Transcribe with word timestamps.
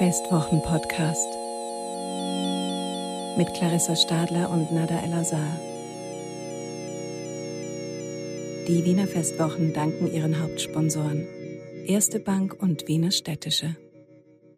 Festwochen-Podcast 0.00 1.28
mit 3.36 3.52
Clarissa 3.52 3.94
Stadler 3.94 4.48
und 4.48 4.72
Nada 4.72 4.98
El-Azhar. 4.98 5.58
Die 8.66 8.82
Wiener 8.86 9.06
Festwochen 9.06 9.74
danken 9.74 10.10
ihren 10.10 10.40
Hauptsponsoren 10.40 11.28
Erste 11.84 12.18
Bank 12.18 12.56
und 12.62 12.88
Wiener 12.88 13.10
Städtische. 13.10 13.76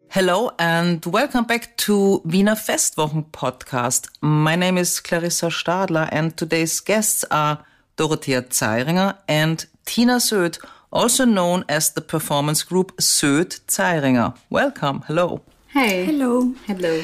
Hello 0.07 0.49
and 0.59 1.05
welcome 1.07 1.45
back 1.45 1.75
to 1.75 2.21
Wiener 2.23 2.55
Festwochen 2.55 3.29
podcast. 3.33 4.07
My 4.21 4.55
name 4.55 4.79
is 4.79 5.03
Clarissa 5.03 5.51
Stadler 5.51 6.07
and 6.13 6.37
today's 6.37 6.85
guests 6.85 7.29
are 7.29 7.65
Dorothea 7.97 8.43
Zeiringer 8.43 9.17
and 9.27 9.67
Tina 9.83 10.21
Söd, 10.21 10.59
also 10.93 11.25
known 11.25 11.65
as 11.67 11.91
the 11.91 12.01
performance 12.01 12.63
group 12.63 12.93
Söd 12.97 13.59
Zeiringer. 13.67 14.33
Welcome. 14.49 15.01
Hello. 15.07 15.41
Hey. 15.67 16.05
Hello. 16.05 16.53
Hello. 16.67 17.01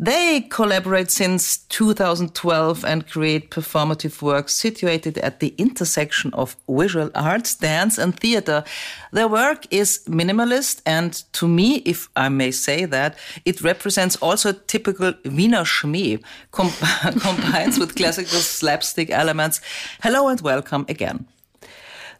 They 0.00 0.42
collaborate 0.42 1.10
since 1.10 1.58
2012 1.70 2.84
and 2.84 3.08
create 3.08 3.50
performative 3.50 4.22
works 4.22 4.54
situated 4.54 5.18
at 5.18 5.40
the 5.40 5.54
intersection 5.58 6.32
of 6.34 6.56
visual 6.68 7.10
arts, 7.16 7.56
dance, 7.56 7.98
and 7.98 8.16
theater. 8.16 8.62
Their 9.10 9.26
work 9.26 9.66
is 9.72 10.04
minimalist, 10.06 10.82
and 10.86 11.14
to 11.32 11.48
me, 11.48 11.82
if 11.84 12.08
I 12.14 12.28
may 12.28 12.52
say 12.52 12.84
that, 12.84 13.18
it 13.44 13.60
represents 13.62 14.14
also 14.22 14.52
typical 14.52 15.14
Wiener 15.24 15.64
Schmäh, 15.64 16.22
com 16.52 16.70
combines 17.20 17.80
with 17.80 17.96
classical 17.96 18.38
slapstick 18.38 19.10
elements. 19.10 19.60
Hello 20.00 20.28
and 20.28 20.40
welcome 20.42 20.86
again. 20.88 21.26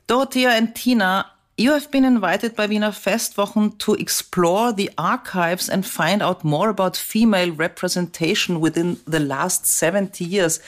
Dorothea 0.09 0.51
and 0.51 0.75
Tina 0.75 1.31
you 1.59 1.73
have 1.73 1.91
been 1.91 2.05
invited 2.05 2.55
by 2.55 2.67
Wiener 2.67 2.93
Festwochen 2.93 3.77
to 3.79 3.95
explore 3.95 4.73
the 4.73 4.93
archives 4.97 5.69
and 5.69 5.85
find 5.85 6.23
out 6.23 6.45
more 6.45 6.69
about 6.69 6.97
female 6.97 7.51
representation 7.51 8.61
within 8.61 8.99
the 9.07 9.19
last 9.19 9.67
70 9.67 10.25
years. 10.25 10.61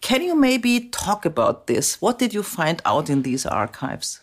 Can 0.00 0.22
you 0.22 0.34
maybe 0.34 0.88
talk 0.88 1.26
about 1.26 1.66
this? 1.66 2.00
What 2.00 2.18
did 2.18 2.32
you 2.32 2.42
find 2.42 2.80
out 2.86 3.10
in 3.10 3.22
these 3.22 3.44
archives? 3.44 4.20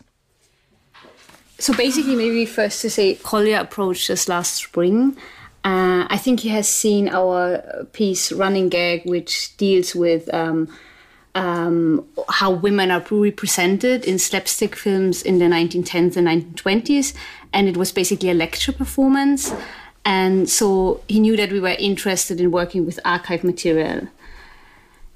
So 1.60 1.72
basically, 1.74 2.16
maybe 2.16 2.44
first 2.44 2.82
to 2.82 2.90
say, 2.90 3.14
Collier 3.14 3.60
approached 3.60 4.10
us 4.10 4.28
last 4.28 4.56
spring. 4.56 5.16
Uh, 5.64 6.08
I 6.10 6.18
think 6.18 6.40
he 6.40 6.48
has 6.48 6.68
seen 6.68 7.08
our 7.08 7.86
piece 7.92 8.32
Running 8.32 8.68
Gag, 8.68 9.02
which 9.04 9.56
deals 9.56 9.94
with 9.94 10.32
um, 10.34 10.76
um, 11.36 12.04
how 12.30 12.50
women 12.50 12.90
are 12.90 13.04
represented 13.10 14.04
in 14.04 14.18
slapstick 14.18 14.74
films 14.74 15.22
in 15.22 15.38
the 15.38 15.44
1910s 15.44 16.16
and 16.16 16.26
1920s. 16.26 17.14
And 17.52 17.68
it 17.68 17.76
was 17.76 17.92
basically 17.92 18.30
a 18.30 18.34
lecture 18.34 18.72
performance. 18.72 19.52
And 20.04 20.48
so 20.48 21.02
he 21.08 21.20
knew 21.20 21.36
that 21.36 21.52
we 21.52 21.60
were 21.60 21.76
interested 21.78 22.40
in 22.40 22.50
working 22.50 22.86
with 22.86 22.98
archive 23.04 23.44
material. 23.44 24.08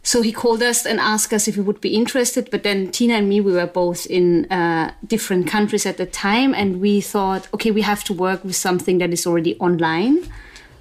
So 0.03 0.23
he 0.23 0.33
called 0.33 0.63
us 0.63 0.87
and 0.87 0.99
asked 0.99 1.33
us 1.33 1.47
if 1.49 1.57
we 1.57 1.63
would 1.63 1.81
be 1.81 1.95
interested. 1.95 2.51
But 2.51 2.65
then 2.65 2.91
Tina 2.91 3.15
and 3.15 3.29
me, 3.29 3.41
we 3.41 3.53
were 3.53 3.67
both 3.67 4.07
in 4.07 4.51
uh, 4.51 4.93
different 5.07 5.47
countries 5.47 5.87
at 5.87 5.97
the 5.97 6.07
time. 6.07 6.55
And 6.55 6.81
we 6.81 7.01
thought, 7.01 7.49
okay, 7.55 7.71
we 7.71 7.83
have 7.83 8.05
to 8.05 8.13
work 8.13 8.45
with 8.45 8.57
something 8.57 8.99
that 8.99 9.13
is 9.13 9.27
already 9.27 9.57
online. 9.59 10.31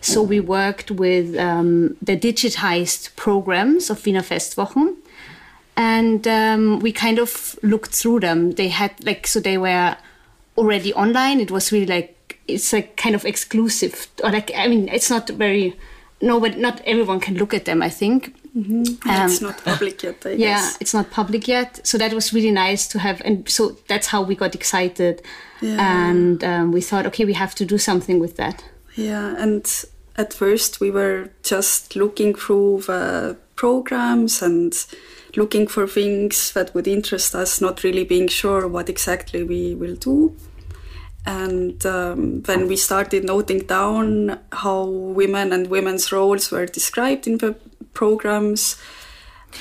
So 0.02 0.22
we 0.22 0.40
worked 0.40 0.92
with 0.92 1.38
um, 1.38 1.98
the 2.02 2.18
digitized 2.18 3.16
programs 3.16 3.90
of 3.90 4.06
Wiener 4.06 4.22
Festwochen 4.22 4.96
and 5.78 6.28
um, 6.28 6.80
we 6.80 6.92
kind 6.92 7.20
of 7.20 7.58
looked 7.64 7.94
through 7.96 8.20
them. 8.22 8.52
They 8.52 8.70
had 8.70 8.92
like 9.06 9.28
so 9.28 9.40
they 9.40 9.58
were 9.58 9.96
already 10.58 10.94
online. 10.94 11.40
It 11.40 11.52
was 11.52 11.72
really 11.72 11.86
like 11.86 12.40
it's 12.48 12.74
like 12.74 12.98
kind 12.98 13.16
of 13.16 13.26
exclusive, 13.26 14.08
or 14.24 14.32
like 14.32 14.52
I 14.56 14.68
mean, 14.68 14.90
it's 14.90 15.10
not 15.10 15.30
very 15.30 15.78
no, 16.22 16.40
but 16.40 16.58
not 16.58 16.82
everyone 16.86 17.20
can 17.20 17.36
look 17.36 17.54
at 17.54 17.66
them. 17.66 17.82
I 17.82 17.90
think. 17.90 18.36
Mm-hmm. 18.58 19.08
Um, 19.10 19.30
it's 19.30 19.42
not 19.42 19.64
public 19.64 20.02
yet. 20.04 20.26
I 20.26 20.32
yeah, 20.32 20.72
it's 20.82 20.94
not 20.94 21.12
public 21.12 21.48
yet. 21.48 21.86
So 21.86 21.98
that 22.00 22.14
was 22.14 22.34
really 22.34 22.52
nice 22.52 22.88
to 22.90 23.00
have, 23.00 23.22
and 23.24 23.48
so 23.48 23.78
that's 23.88 24.08
how 24.08 24.24
we 24.24 24.36
got 24.36 24.56
excited, 24.56 25.22
Yeah. 25.62 26.10
and 26.10 26.44
um, 26.44 26.72
we 26.72 26.82
thought, 26.82 27.06
okay, 27.06 27.26
we 27.26 27.34
have 27.34 27.54
to 27.56 27.66
do 27.66 27.78
something 27.78 28.20
with 28.20 28.38
that. 28.38 28.64
Yeah, 28.96 29.36
and 29.38 29.66
at 30.18 30.34
first 30.34 30.82
we 30.82 30.90
were 30.90 31.30
just 31.44 31.96
looking 31.96 32.34
through 32.34 32.82
the 32.88 33.38
programs 33.56 34.42
and 34.42 34.74
looking 35.36 35.68
for 35.68 35.88
things 35.88 36.52
that 36.54 36.74
would 36.74 36.88
interest 36.88 37.36
us, 37.36 37.62
not 37.62 37.84
really 37.84 38.04
being 38.04 38.28
sure 38.28 38.68
what 38.68 38.90
exactly 38.90 39.44
we 39.44 39.76
will 39.76 39.96
do. 39.96 40.36
And 41.26 41.86
um, 41.86 42.42
when 42.44 42.68
we 42.68 42.76
started 42.76 43.24
noting 43.24 43.60
down 43.60 44.40
how 44.52 44.86
women 44.86 45.52
and 45.54 45.68
women's 45.68 46.12
roles 46.12 46.50
were 46.52 46.66
described 46.66 47.28
in 47.28 47.38
the 47.38 47.56
programs, 47.94 48.78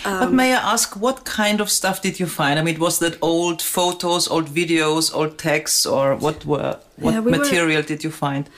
but 0.04 0.30
may 0.32 0.52
I 0.52 0.72
ask, 0.72 0.96
what 0.96 1.24
kind 1.24 1.62
of 1.62 1.70
stuff 1.70 2.02
did 2.02 2.20
you 2.20 2.26
find? 2.26 2.58
I 2.58 2.62
mean, 2.62 2.78
was 2.78 2.98
that 2.98 3.16
old 3.22 3.62
photos, 3.62 4.28
old 4.28 4.46
videos, 4.48 5.14
old 5.14 5.38
texts, 5.38 5.86
or 5.86 6.14
what 6.14 6.44
were 6.44 6.78
what 6.96 7.14
Yeah, 7.14 7.20
we 7.20 7.30
were- 7.32 7.38
material 7.38 7.82
did 7.82 8.04
you 8.04 8.10
find? 8.10 8.48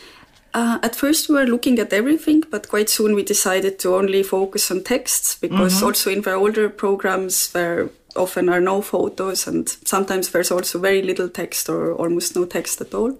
Uh, 0.53 0.78
at 0.83 0.97
first, 0.97 1.28
we 1.28 1.37
were 1.37 1.47
looking 1.47 1.78
at 1.78 1.93
everything, 1.93 2.43
but 2.50 2.69
quite 2.69 2.88
soon 2.88 3.15
we 3.15 3.22
decided 3.22 3.78
to 3.78 3.94
only 3.94 4.22
focus 4.22 4.71
on 4.71 4.83
texts 4.83 5.37
because 5.41 5.83
also 5.83 6.11
in 6.11 6.22
the 6.22 6.34
older 6.34 6.69
programs 6.69 7.53
there 7.53 7.88
often 8.16 8.49
are 8.49 8.61
no 8.61 8.83
photos, 8.83 9.47
and 9.47 9.69
sometimes 9.84 10.31
there's 10.31 10.50
also 10.50 10.78
very 10.78 11.03
little 11.03 11.28
text 11.28 11.69
or 11.69 11.94
almost 11.94 12.34
no 12.34 12.44
text 12.44 12.81
at 12.81 12.93
all. 12.94 13.16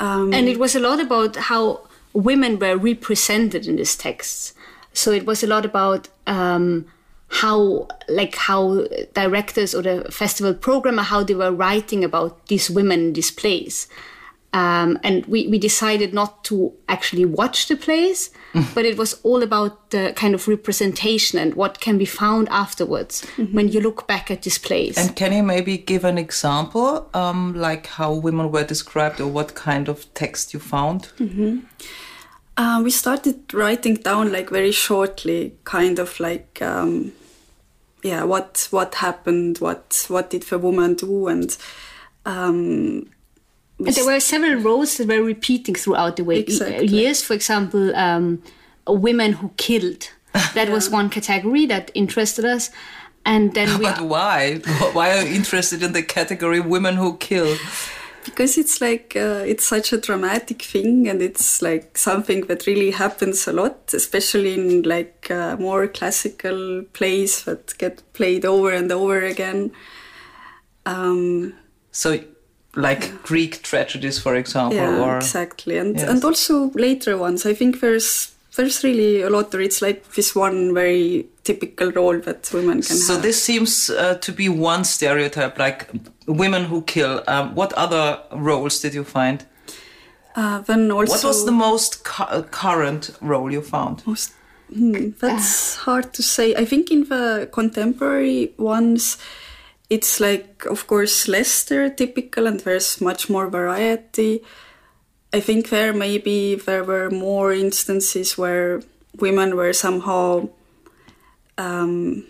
Um, 0.00 0.32
and 0.32 0.48
it 0.48 0.58
was 0.58 0.74
a 0.74 0.80
lot 0.80 0.98
about 0.98 1.36
how 1.36 1.82
women 2.12 2.58
were 2.58 2.76
represented 2.76 3.66
in 3.66 3.76
these 3.76 3.96
texts. 3.96 4.54
So 4.92 5.12
it 5.12 5.24
was 5.26 5.44
a 5.44 5.46
lot 5.46 5.64
about 5.64 6.08
um, 6.26 6.86
how 7.28 7.86
like 8.08 8.34
how 8.34 8.86
directors 9.14 9.74
or 9.74 9.82
the 9.82 10.10
festival 10.10 10.54
programmer 10.54 11.02
how 11.02 11.22
they 11.22 11.34
were 11.34 11.52
writing 11.52 12.02
about 12.02 12.46
these 12.48 12.68
women 12.68 13.00
in 13.00 13.12
these 13.12 13.30
plays 13.30 13.86
um, 14.52 14.98
and 15.02 15.24
we, 15.26 15.46
we 15.48 15.58
decided 15.58 16.12
not 16.12 16.42
to 16.44 16.72
actually 16.88 17.24
watch 17.24 17.68
the 17.68 17.76
plays 17.76 18.30
but 18.74 18.84
it 18.84 18.96
was 18.96 19.20
all 19.22 19.42
about 19.42 19.90
the 19.90 20.12
kind 20.16 20.34
of 20.34 20.48
representation 20.48 21.38
and 21.38 21.54
what 21.54 21.80
can 21.80 21.98
be 21.98 22.04
found 22.04 22.48
afterwards 22.48 23.24
when 23.52 23.68
you 23.68 23.80
look 23.80 24.06
back 24.06 24.30
at 24.30 24.42
these 24.42 24.58
plays. 24.58 24.98
And 24.98 25.14
can 25.14 25.32
you 25.32 25.42
maybe 25.42 25.78
give 25.78 26.04
an 26.04 26.18
example, 26.18 27.08
um, 27.14 27.54
like 27.54 27.86
how 27.86 28.12
women 28.12 28.50
were 28.50 28.64
described 28.64 29.20
or 29.20 29.28
what 29.28 29.54
kind 29.54 29.88
of 29.88 30.12
text 30.14 30.52
you 30.52 30.60
found? 30.60 31.10
Uh, 32.56 32.80
we 32.82 32.90
started 32.90 33.54
writing 33.54 33.94
down 33.94 34.32
like 34.32 34.50
very 34.50 34.72
shortly, 34.72 35.54
kind 35.64 35.98
of 35.98 36.18
like 36.18 36.60
um, 36.60 37.12
yeah, 38.02 38.24
what 38.24 38.66
what 38.70 38.96
happened, 38.96 39.58
what 39.58 40.04
what 40.08 40.30
did 40.30 40.42
the 40.42 40.58
woman 40.58 40.94
do, 40.94 41.28
and 41.28 41.56
um, 42.26 43.06
And 43.06 43.10
there 43.80 44.04
were 44.04 44.20
several 44.20 44.60
roles 44.60 44.96
that 44.96 45.08
were 45.08 45.22
repeating 45.22 45.74
throughout 45.74 46.16
the 46.16 46.24
way 46.24 46.38
Exactly. 46.40 46.86
years. 46.86 47.22
For 47.22 47.34
example, 47.34 47.94
um, 47.96 48.42
women 48.86 49.32
who 49.34 49.50
killed. 49.56 50.10
That 50.54 50.68
was 50.68 50.88
one 50.88 51.10
category 51.10 51.66
that 51.66 51.90
interested 51.94 52.44
us. 52.44 52.70
And 53.26 53.52
then 53.54 53.78
we 53.78 53.84
But 53.84 54.00
why? 54.02 54.58
Why 54.92 55.18
are 55.18 55.22
you 55.22 55.34
interested 55.34 55.82
in 55.82 55.92
the 55.92 56.02
category 56.02 56.60
women 56.60 56.96
who 56.96 57.16
kill? 57.16 57.56
because 58.24 58.58
it's 58.58 58.82
like 58.82 59.16
uh, 59.16 59.42
it's 59.46 59.64
such 59.64 59.94
a 59.94 59.98
dramatic 59.98 60.60
thing 60.62 61.08
and 61.08 61.22
it's 61.22 61.62
like 61.62 61.96
something 61.96 62.42
that 62.48 62.66
really 62.66 62.90
happens 62.90 63.48
a 63.48 63.52
lot 63.52 63.94
especially 63.94 64.52
in 64.52 64.82
like 64.82 65.30
uh, 65.30 65.56
more 65.56 65.88
classical 65.88 66.82
plays 66.92 67.44
that 67.44 67.72
get 67.78 68.02
played 68.12 68.44
over 68.44 68.70
and 68.72 68.92
over 68.92 69.24
again 69.24 69.72
um, 70.86 71.54
So, 71.92 72.20
like 72.76 73.22
Greek 73.22 73.62
tragedies, 73.62 74.18
for 74.18 74.34
example, 74.36 74.76
yeah 74.76 75.00
or 75.02 75.16
exactly 75.16 75.76
and 75.78 75.96
Yes. 75.96 76.08
and 76.08 76.24
also 76.24 76.70
later 76.74 77.18
ones 77.18 77.44
i 77.46 77.54
think 77.54 77.80
there's 77.80 78.30
there's 78.56 78.84
really 78.84 79.22
a 79.22 79.30
lot 79.30 79.54
or 79.54 79.60
it's 79.60 79.80
like 79.82 80.02
this 80.14 80.34
one 80.36 80.74
very 80.74 81.26
typical 81.44 81.90
role 81.92 82.20
that 82.20 82.50
women 82.52 82.82
can 82.82 82.96
So 82.96 83.12
have 83.14 83.22
this 83.22 83.42
seems 83.42 83.90
uh, 83.90 84.14
to 84.20 84.32
be 84.32 84.48
one 84.48 84.84
stereotype, 84.84 85.58
like 85.58 85.88
women 86.26 86.64
who 86.64 86.82
kill. 86.82 87.22
Um, 87.26 87.54
what 87.54 87.72
other 87.74 88.18
roles 88.32 88.80
did 88.82 88.94
you 88.94 89.04
find? 89.04 89.44
uh, 90.36 90.58
then 90.66 90.90
also 90.90 91.12
What 91.12 91.24
was 91.24 91.44
the 91.44 91.52
most 91.52 92.04
cu- 92.04 92.42
current 92.50 93.10
role 93.20 93.52
you 93.52 93.62
found? 93.62 94.02
Most- 94.06 94.32
hmm, 94.74 95.10
that's 95.20 95.76
hard 95.86 96.12
to 96.12 96.22
say. 96.22 96.54
I 96.56 96.64
think 96.66 96.90
in 96.90 97.08
the 97.08 97.48
contemporary 97.52 98.52
ones, 98.58 99.16
it's 99.90 100.20
like, 100.20 100.64
of 100.66 100.86
course, 100.86 101.26
less 101.26 101.48
stereotypical 101.48 102.46
and 102.46 102.60
there's 102.60 103.00
much 103.00 103.28
more 103.28 103.48
variety. 103.48 104.42
I 105.32 105.40
think 105.40 105.68
there 105.68 105.92
maybe 105.92 106.54
there 106.54 106.84
were 106.84 107.10
more 107.10 107.52
instances 107.52 108.38
where 108.38 108.82
women 109.18 109.56
were 109.56 109.72
somehow, 109.72 110.48
um, 111.58 112.24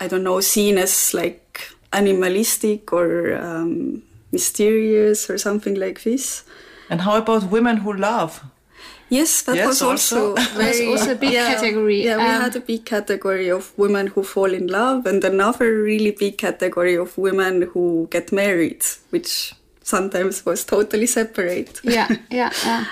I 0.00 0.08
don't 0.08 0.24
know, 0.24 0.40
seen 0.40 0.78
as 0.78 1.12
like 1.12 1.70
animalistic 1.92 2.92
or 2.92 3.36
um, 3.36 4.02
mysterious 4.32 5.28
or 5.28 5.36
something 5.36 5.74
like 5.74 6.02
this. 6.02 6.44
And 6.90 7.02
how 7.02 7.16
about 7.18 7.50
women 7.50 7.78
who 7.78 7.92
love? 7.92 8.42
Yes, 9.10 9.42
that 9.42 9.56
Yes, 9.56 9.66
was 9.66 9.82
also, 9.82 10.30
also. 10.36 10.58
very, 10.58 10.86
also 10.92 11.12
a 11.12 11.14
big 11.14 11.32
category. 11.32 12.04
Yeah, 12.04 12.16
we 12.18 12.22
Um, 12.24 12.42
had 12.42 12.56
a 12.56 12.60
big 12.60 12.84
category 12.84 13.48
of 13.50 13.72
women 13.78 14.08
who 14.08 14.22
fall 14.22 14.52
in 14.52 14.66
love, 14.66 15.06
and 15.06 15.24
another 15.24 15.80
really 15.82 16.10
big 16.10 16.36
category 16.38 16.94
of 16.96 17.16
women 17.16 17.62
who 17.72 18.06
get 18.10 18.32
married, 18.32 18.82
which 19.10 19.54
sometimes 19.82 20.44
was 20.44 20.64
totally 20.64 21.06
separate. 21.06 21.80
yeah, 21.82 22.08
yeah, 22.30 22.50
yeah. 22.64 22.84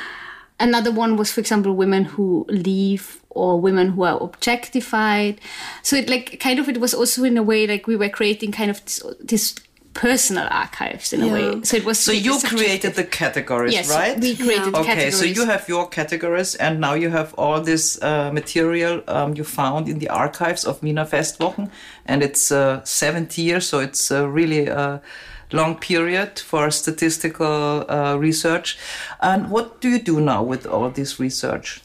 Another 0.59 0.91
one 0.91 1.17
was, 1.19 1.31
for 1.31 1.41
example, 1.41 1.75
women 1.75 2.05
who 2.05 2.47
leave 2.49 3.21
or 3.29 3.61
women 3.61 3.91
who 3.91 4.05
are 4.05 4.17
objectified. 4.23 5.39
So 5.83 5.97
it 5.97 6.09
like 6.09 6.41
kind 6.41 6.59
of 6.59 6.69
it 6.71 6.81
was 6.81 6.95
also 6.95 7.25
in 7.25 7.37
a 7.37 7.43
way 7.43 7.67
like 7.67 7.87
we 7.87 7.95
were 7.97 8.09
creating 8.09 8.53
kind 8.53 8.71
of 8.71 8.83
this, 8.87 9.03
this 9.21 9.55
personal 9.97 10.47
archives 10.51 11.13
in 11.13 11.23
a 11.23 11.29
way. 11.33 11.63
So 11.63 11.77
it 11.77 11.85
was 11.85 11.99
So 11.99 12.13
you 12.13 12.39
created 12.41 12.95
the 12.95 13.05
categories, 13.05 13.73
yes, 13.73 13.89
right? 13.89 14.21
we 14.21 14.37
created 14.37 14.73
Yeah. 14.73 14.81
Okay, 14.81 14.95
categories. 14.95 15.19
so 15.19 15.25
you 15.25 15.47
have 15.47 15.69
your 15.69 15.89
categories, 15.89 16.55
and 16.57 16.81
now 16.81 16.95
you 16.95 17.11
have 17.11 17.33
all 17.39 17.61
this 17.65 17.99
uh, 18.03 18.31
material 18.33 19.03
um, 19.09 19.35
you 19.37 19.45
found 19.45 19.89
in 19.89 19.99
the 19.99 20.09
archives 20.11 20.65
of 20.67 20.83
Wiener 20.83 21.07
Festwochen, 21.07 21.71
and 22.05 22.23
it's 22.23 22.53
uh, 22.53 22.85
70 22.85 23.43
years, 23.43 23.69
so 23.69 23.81
it's 23.81 24.11
uh, 24.11 24.29
really 24.29 24.67
a 24.69 25.01
long 25.53 25.77
period 25.79 26.39
for 26.41 26.71
statistical 26.71 27.85
uh, 27.89 28.17
research. 28.19 28.79
And 29.21 29.51
what 29.51 29.81
do 29.81 29.89
you 29.89 29.99
do 29.99 30.21
now 30.21 30.43
with 30.43 30.67
all 30.67 30.91
this 30.91 31.19
research? 31.21 31.81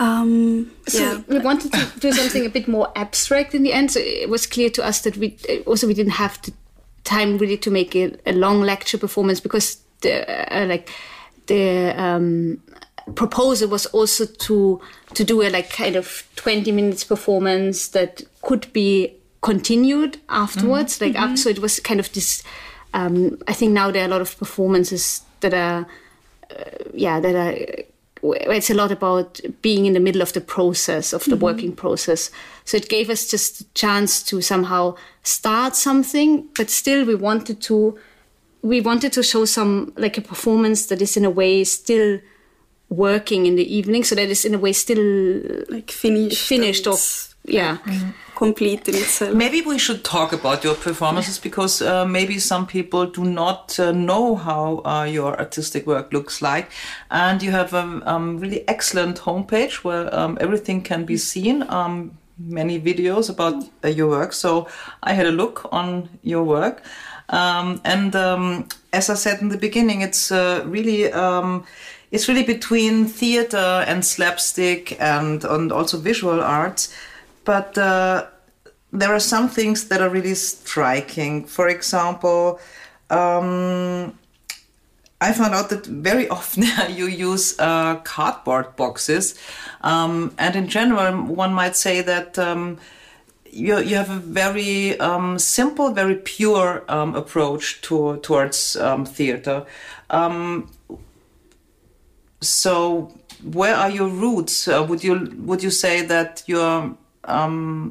Um, 0.00 0.70
So 0.88 0.98
yeah. 0.98 1.20
we 1.28 1.38
wanted 1.38 1.72
to 1.72 1.86
do 2.00 2.12
something 2.12 2.44
a 2.46 2.48
bit 2.50 2.66
more 2.66 2.88
abstract 2.96 3.54
in 3.54 3.62
the 3.62 3.72
end. 3.72 3.90
So 3.92 4.00
it 4.00 4.28
was 4.28 4.46
clear 4.46 4.70
to 4.70 4.82
us 4.88 5.00
that 5.02 5.16
we 5.16 5.36
also 5.66 5.86
we 5.86 5.94
didn't 5.94 6.14
have 6.18 6.38
the 6.42 6.52
time 7.04 7.38
really 7.38 7.56
to 7.58 7.70
make 7.70 7.94
a, 7.94 8.16
a 8.26 8.32
long 8.32 8.60
lecture 8.62 8.98
performance 8.98 9.40
because 9.40 9.78
the 10.00 10.56
uh, 10.56 10.66
like 10.66 10.90
the 11.46 11.94
um, 11.96 12.60
proposal 13.14 13.68
was 13.68 13.86
also 13.86 14.26
to 14.26 14.80
to 15.14 15.24
do 15.24 15.42
a 15.42 15.50
like 15.50 15.70
kind 15.70 15.96
of 15.96 16.28
twenty 16.36 16.72
minutes 16.72 17.04
performance 17.04 17.88
that 17.88 18.22
could 18.42 18.72
be 18.72 19.14
continued 19.42 20.18
afterwards. 20.28 21.00
Like 21.00 21.14
after, 21.14 21.36
so 21.36 21.50
it 21.50 21.58
was 21.58 21.80
kind 21.80 22.00
of 22.00 22.12
this. 22.12 22.42
Um, 22.94 23.38
I 23.48 23.52
think 23.52 23.72
now 23.72 23.90
there 23.90 24.02
are 24.02 24.06
a 24.06 24.10
lot 24.10 24.20
of 24.20 24.38
performances 24.38 25.22
that 25.40 25.52
are 25.52 25.86
yeah 26.92 27.20
that 27.20 27.34
are 27.34 27.84
it's 28.22 28.70
a 28.70 28.74
lot 28.74 28.90
about 28.90 29.40
being 29.60 29.84
in 29.84 29.92
the 29.92 30.00
middle 30.00 30.22
of 30.22 30.32
the 30.32 30.40
process 30.40 31.12
of 31.12 31.24
the 31.24 31.36
working 31.36 31.74
process 31.76 32.30
so 32.64 32.76
it 32.76 32.88
gave 32.88 33.10
us 33.10 33.30
just 33.30 33.60
a 33.60 33.64
chance 33.74 34.22
to 34.22 34.40
somehow 34.40 34.94
start 35.22 35.76
something 35.76 36.48
but 36.56 36.70
still 36.70 37.04
we 37.04 37.14
wanted 37.14 37.60
to 37.60 37.98
we 38.62 38.80
wanted 38.80 39.12
to 39.12 39.22
show 39.22 39.44
some 39.44 39.92
like 39.96 40.16
a 40.16 40.22
performance 40.22 40.86
that 40.86 41.02
is 41.02 41.16
in 41.16 41.24
a 41.24 41.30
way 41.30 41.64
still 41.64 42.18
working 42.88 43.46
in 43.46 43.56
the 43.56 43.76
evening 43.76 44.04
so 44.04 44.14
that 44.14 44.28
is 44.28 44.44
in 44.44 44.54
a 44.54 44.58
way 44.58 44.72
still 44.72 45.40
like 45.68 45.90
finished. 45.90 46.48
finished 46.48 46.86
and 46.86 46.94
off 46.94 47.34
yeah 47.44 47.78
complete 48.34 48.88
in 48.88 48.94
itself. 48.94 49.34
Maybe 49.34 49.60
we 49.60 49.78
should 49.78 50.04
talk 50.04 50.32
about 50.32 50.64
your 50.64 50.74
performances 50.74 51.38
because 51.38 51.82
uh, 51.82 52.04
maybe 52.04 52.38
some 52.38 52.66
people 52.66 53.06
do 53.06 53.24
not 53.24 53.78
uh, 53.78 53.92
know 53.92 54.34
how 54.34 54.82
uh, 54.84 55.04
your 55.04 55.38
artistic 55.38 55.86
work 55.86 56.12
looks 56.12 56.42
like. 56.42 56.70
And 57.10 57.42
you 57.42 57.50
have 57.52 57.72
a 57.74 58.02
um, 58.04 58.38
really 58.38 58.66
excellent 58.68 59.20
homepage 59.20 59.84
where 59.84 60.14
um, 60.14 60.36
everything 60.40 60.82
can 60.82 61.04
be 61.04 61.16
seen. 61.16 61.62
Many 62.38 62.80
videos 62.80 63.30
about 63.30 63.64
uh, 63.84 63.88
your 63.88 64.08
work. 64.08 64.32
So 64.32 64.68
I 65.02 65.12
had 65.12 65.26
a 65.26 65.30
look 65.30 65.68
on 65.72 66.08
your 66.22 66.42
work. 66.42 66.82
Um, 67.28 67.80
and 67.84 68.14
um, 68.16 68.68
as 68.92 69.08
I 69.08 69.14
said 69.14 69.40
in 69.40 69.48
the 69.48 69.56
beginning, 69.56 70.02
it's 70.02 70.30
uh, 70.30 70.62
really 70.66 71.12
um, 71.12 71.64
it's 72.10 72.28
really 72.28 72.42
between 72.42 73.06
theater 73.06 73.84
and 73.86 74.04
slapstick 74.04 75.00
and 75.00 75.44
and 75.44 75.72
also 75.72 75.98
visual 75.98 76.42
arts. 76.42 76.94
But 77.44 77.78
uh, 77.78 78.26
there 78.92 79.12
are 79.12 79.20
some 79.20 79.48
things 79.48 79.88
that 79.88 80.00
are 80.00 80.08
really 80.08 80.34
striking. 80.34 81.44
For 81.44 81.68
example, 81.68 82.60
um, 83.10 84.18
I 85.24 85.32
found 85.32 85.54
out 85.54 85.70
that 85.70 85.86
very 85.86 86.28
often 86.28 86.64
you 86.90 87.06
use 87.06 87.58
uh, 87.58 87.96
cardboard 88.04 88.76
boxes, 88.76 89.34
um, 89.80 90.34
and 90.38 90.54
in 90.54 90.68
general, 90.68 91.22
one 91.24 91.52
might 91.54 91.76
say 91.76 92.02
that. 92.02 92.38
Um, 92.38 92.78
you, 93.56 93.78
you 93.78 93.94
have 93.94 94.10
a 94.10 94.18
very 94.18 94.98
um, 94.98 95.38
simple, 95.38 95.92
very 95.92 96.16
pure 96.16 96.82
um, 96.88 97.14
approach 97.14 97.80
to, 97.82 98.16
towards 98.16 98.74
um, 98.74 99.04
theater. 99.06 99.64
Um, 100.10 100.72
so, 102.40 103.16
where 103.44 103.76
are 103.76 103.90
your 103.90 104.08
roots? 104.08 104.66
Uh, 104.66 104.84
would 104.88 105.04
you 105.04 105.32
would 105.38 105.62
you 105.62 105.70
say 105.70 106.02
that 106.02 106.42
you're 106.46 106.96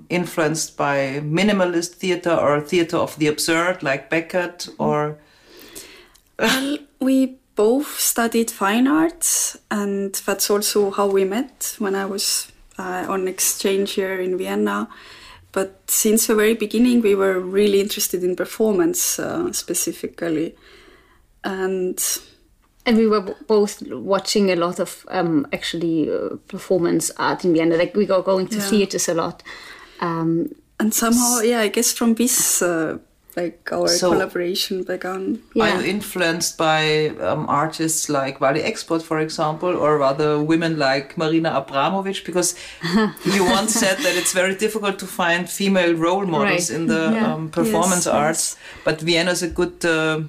influenced 0.10 0.76
by 0.76 1.22
minimalist 1.24 1.94
theater 1.94 2.36
or 2.36 2.60
theater 2.60 2.98
of 2.98 3.18
the 3.18 3.28
absurd, 3.28 3.84
like 3.84 4.10
Beckett, 4.10 4.68
or 4.78 5.18
we 7.04 7.38
both 7.56 8.00
studied 8.00 8.50
fine 8.50 8.88
arts, 8.88 9.58
and 9.70 10.14
that's 10.26 10.50
also 10.50 10.92
how 10.92 11.08
we 11.08 11.26
met 11.26 11.76
when 11.80 11.96
I 11.96 12.06
was 12.06 12.52
uh, 12.80 13.06
on 13.08 13.28
exchange 13.28 13.94
here 13.94 14.20
in 14.20 14.38
Vienna. 14.38 14.88
But 15.52 15.82
since 15.88 16.26
the 16.28 16.36
very 16.36 16.56
beginning, 16.56 17.02
we 17.02 17.14
were 17.14 17.40
really 17.40 17.80
interested 17.80 18.24
in 18.24 18.36
performance 18.36 19.20
uh, 19.20 19.52
specifically. 19.54 20.56
And 21.44 22.02
and 22.86 22.98
we 22.98 23.08
were 23.08 23.36
both 23.48 23.82
watching 23.92 24.52
a 24.52 24.56
lot 24.56 24.80
of 24.80 25.06
um, 25.10 25.46
actually 25.54 26.10
uh, 26.12 26.38
performance 26.48 27.12
art 27.18 27.46
in 27.46 27.54
Vienna. 27.54 27.78
Like 27.78 27.96
we 27.96 28.06
go 28.06 28.22
going 28.22 28.48
to 28.48 28.58
Yeah. 28.58 28.70
theaters 28.70 29.08
a 29.08 29.14
lot. 29.14 29.44
Um, 30.00 30.50
and 30.80 30.94
somehow, 30.94 31.40
yeah, 31.42 31.60
I 31.62 31.70
guess 31.70 31.94
from 31.94 32.16
this, 32.16 32.62
uh, 32.62 32.98
like 33.36 33.70
our 33.72 33.88
So- 33.88 34.12
collaboration 34.12 34.84
began. 34.84 35.42
yeah. 35.54 35.64
are 35.64 35.82
you 35.82 35.90
influenced 35.90 36.58
by 36.58 37.10
um, 37.20 37.46
artists 37.50 38.10
like 38.10 38.40
Valie 38.40 38.62
Export, 38.64 39.02
for 39.02 39.20
example, 39.20 39.76
or 39.76 39.98
rather 39.98 40.40
women 40.42 40.78
like 40.78 41.18
Marina 41.18 41.50
Abramovic? 41.52 42.26
Because 42.26 42.56
you 43.36 43.44
once 43.46 43.74
said 43.74 43.98
that 43.98 44.16
it's 44.16 44.34
very 44.34 44.56
difficult 44.56 45.00
to 45.00 45.06
find 45.08 45.50
female 45.50 45.94
role 45.96 46.26
models 46.26 46.70
Right. 46.70 46.80
in 46.80 46.88
the 46.88 47.12
Yeah. 47.14 47.34
um, 47.34 47.50
performance 47.50 48.06
Yes, 48.06 48.16
arts, 48.16 48.56
but 48.86 49.02
Vienna 49.02 49.32
is 49.32 49.42
a 49.44 49.50
good 49.50 49.84
uh, 49.86 50.22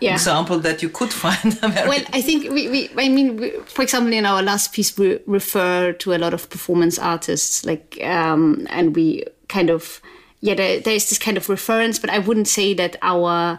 Yeah. 0.00 0.14
example 0.14 0.58
that 0.60 0.82
you 0.82 0.90
could 0.90 1.12
find. 1.24 1.58
Well, 1.62 2.04
I 2.12 2.20
think 2.22 2.50
we, 2.52 2.68
we 2.68 2.80
I 2.96 3.08
mean, 3.08 3.36
we, 3.40 3.50
for 3.66 3.82
example, 3.82 4.12
in 4.12 4.26
our 4.26 4.42
last 4.42 4.72
piece, 4.74 4.96
we 4.98 5.18
refer 5.26 5.92
to 5.92 6.12
a 6.14 6.18
lot 6.18 6.34
of 6.34 6.48
performance 6.50 6.98
artists, 6.98 7.64
like, 7.64 7.98
um, 8.02 8.66
and 8.70 8.94
we 8.96 9.24
kind 9.48 9.70
of, 9.70 10.00
yeah, 10.44 10.52
there, 10.52 10.78
there 10.78 10.94
is 10.94 11.08
this 11.08 11.18
kind 11.18 11.38
of 11.38 11.48
reference, 11.48 11.98
but 11.98 12.10
I 12.10 12.18
wouldn't 12.18 12.48
say 12.48 12.74
that 12.74 12.96
our 13.00 13.58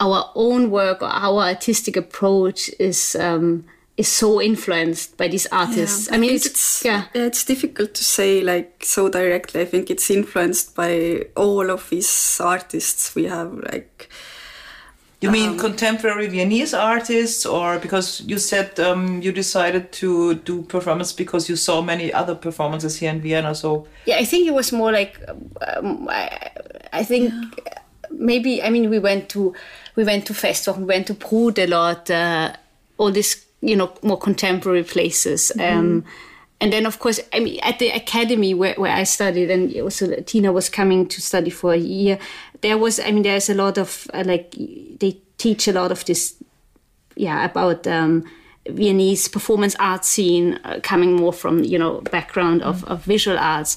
our 0.00 0.32
own 0.34 0.72
work 0.72 1.02
or 1.02 1.08
our 1.08 1.42
artistic 1.42 1.96
approach 1.96 2.68
is 2.80 3.14
um, 3.14 3.64
is 3.96 4.08
so 4.08 4.42
influenced 4.42 5.16
by 5.16 5.28
these 5.28 5.46
artists. 5.52 6.10
I 6.10 6.16
mean, 6.16 6.30
think 6.30 6.46
it's, 6.46 6.84
yeah, 6.84 7.04
it's 7.14 7.44
difficult 7.44 7.94
to 7.94 8.02
say 8.02 8.40
like 8.40 8.82
so 8.84 9.08
directly. 9.08 9.60
I 9.60 9.66
think 9.66 9.88
it's 9.88 10.10
influenced 10.10 10.74
by 10.74 11.26
all 11.36 11.70
of 11.70 11.88
these 11.90 12.40
artists 12.40 13.14
we 13.14 13.26
have. 13.26 13.54
Like, 13.72 14.10
You 15.24 15.30
mean 15.30 15.50
Um, 15.50 15.58
contemporary 15.58 16.26
Viennese 16.28 16.74
artists, 16.74 17.46
or 17.46 17.78
because 17.78 18.22
you 18.26 18.38
said 18.38 18.78
um, 18.78 19.22
you 19.22 19.32
decided 19.32 19.90
to 19.92 20.34
do 20.34 20.62
performance 20.62 21.14
because 21.14 21.48
you 21.48 21.56
saw 21.56 21.80
many 21.82 22.12
other 22.12 22.34
performances 22.34 22.98
here 23.00 23.10
in 23.10 23.20
Vienna? 23.22 23.54
So 23.54 23.86
Yeah, 24.04 24.18
I 24.20 24.26
think 24.26 24.46
it 24.46 24.52
was 24.52 24.70
more 24.72 24.92
like 24.92 25.18
um, 25.66 26.08
I, 26.10 26.50
I 26.92 27.04
think 27.04 27.32
maybe 28.10 28.62
I 28.62 28.68
mean 28.70 28.90
we 28.90 28.98
went 28.98 29.28
to 29.30 29.54
we 29.96 30.04
went 30.04 30.26
to 30.26 30.34
Festwochen, 30.34 30.80
we 30.80 30.84
went 30.94 31.06
to 31.06 31.14
Brut 31.14 31.58
a 31.58 31.66
lot, 31.66 32.10
uh, 32.10 32.52
all 32.98 33.10
these 33.10 33.46
you 33.62 33.76
know 33.76 33.92
more 34.02 34.18
contemporary 34.18 34.84
places. 34.84 35.52
Um, 35.58 36.04
and 36.60 36.72
then 36.72 36.86
of 36.86 36.98
course 36.98 37.18
I 37.32 37.40
mean 37.40 37.60
at 37.62 37.78
the 37.78 37.88
academy 37.88 38.52
where, 38.54 38.74
where 38.74 38.92
I 38.92 39.04
studied 39.04 39.50
and 39.50 39.74
also 39.80 40.20
Tina 40.26 40.52
was 40.52 40.68
coming 40.68 41.08
to 41.08 41.20
study 41.20 41.50
for 41.50 41.72
a 41.72 41.78
year. 41.78 42.18
There 42.64 42.78
was 42.78 42.98
I 42.98 43.10
mean 43.12 43.22
there's 43.22 43.50
a 43.50 43.54
lot 43.54 43.78
of 43.78 44.08
uh, 44.14 44.24
like 44.26 44.52
they 44.52 45.18
teach 45.36 45.68
a 45.68 45.72
lot 45.72 45.92
of 45.92 46.04
this 46.04 46.34
yeah 47.16 47.44
about 47.44 47.86
um, 47.86 48.24
Viennese 48.68 49.28
performance 49.28 49.76
art 49.78 50.04
scene 50.04 50.58
uh, 50.64 50.80
coming 50.82 51.16
more 51.16 51.32
from 51.32 51.62
you 51.62 51.78
know 51.78 52.00
background 52.00 52.62
of, 52.62 52.82
of 52.84 53.04
visual 53.04 53.38
arts. 53.38 53.76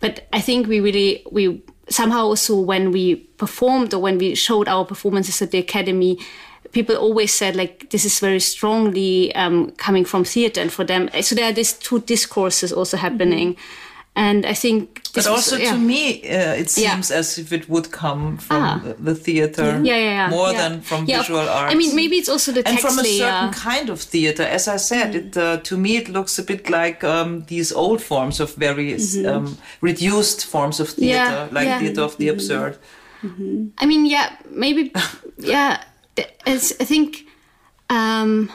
But 0.00 0.28
I 0.32 0.40
think 0.42 0.68
we 0.68 0.80
really 0.80 1.22
we 1.32 1.62
somehow 1.88 2.24
also 2.24 2.60
when 2.60 2.92
we 2.92 3.16
performed 3.38 3.94
or 3.94 4.00
when 4.02 4.18
we 4.18 4.34
showed 4.34 4.68
our 4.68 4.84
performances 4.84 5.40
at 5.40 5.50
the 5.50 5.58
academy 5.58 6.18
people 6.72 6.96
always 6.96 7.32
said 7.32 7.56
like 7.56 7.88
this 7.88 8.04
is 8.04 8.20
very 8.20 8.40
strongly 8.40 9.34
um, 9.34 9.70
coming 9.78 10.04
from 10.04 10.24
theater 10.24 10.60
and 10.60 10.70
for 10.70 10.84
them. 10.84 11.08
So 11.22 11.34
there 11.34 11.48
are 11.48 11.52
these 11.52 11.72
two 11.72 12.00
discourses 12.00 12.70
also 12.70 12.98
happening. 12.98 13.56
And 14.14 14.44
I 14.44 14.54
think 14.54 15.02
But 15.16 15.24
this 15.24 15.30
was- 15.32 15.52
also 15.52 15.56
yeah. 15.56 15.72
to 15.72 15.78
me, 15.78 16.02
uh, 16.22 16.62
it 16.62 16.68
Yeah. 16.76 16.90
seems 16.92 17.10
as 17.10 17.38
if 17.38 17.52
it 17.52 17.64
would 17.68 17.88
come 17.90 18.36
from 18.38 18.62
Ah. 18.62 18.80
the, 18.84 18.92
the 19.12 19.14
theater 19.14 19.68
yeah, 19.82 19.96
yeah, 19.96 20.10
yeah. 20.20 20.28
more 20.30 20.52
yeah. 20.52 20.58
than 20.68 20.80
from 20.82 21.04
Yeah, 21.06 21.18
visual 21.22 21.48
art 21.48 21.72
I 21.72 21.74
mean, 21.74 21.94
maybe 21.94 22.16
it's 22.16 22.28
also 22.28 22.52
the 22.52 22.62
and 22.68 22.78
from 22.80 22.98
a 22.98 23.04
certain 23.04 23.50
kind 23.70 23.90
of 23.90 23.98
theater. 24.00 24.44
As 24.56 24.68
I 24.68 24.78
said, 24.78 25.08
Mm. 25.12 25.18
it 25.18 25.36
uh, 25.36 25.56
to 25.68 25.76
me 25.76 25.90
it 25.96 26.08
looks 26.08 26.38
a 26.38 26.42
bit 26.42 26.68
like 26.70 27.02
um, 27.04 27.44
these 27.48 27.72
old 27.74 28.00
forms 28.02 28.40
of 28.40 28.54
very 28.54 28.94
um, 29.26 29.56
reduced 29.80 30.44
forms 30.46 30.80
of 30.80 30.88
theater, 30.90 31.24
Mm-hmm. 31.30 31.54
Yeah, 31.54 31.60
like 31.60 31.68
yeah. 31.68 31.78
theater 31.80 32.02
of 32.02 32.16
the 32.18 32.28
absurd. 32.28 32.76
I 33.82 33.86
mean, 33.86 34.06
yeah, 34.06 34.28
maybe, 34.50 34.92
yeah. 35.38 35.82
It's, 36.46 36.72
I 36.80 36.84
think, 36.84 37.26
um, 37.90 38.50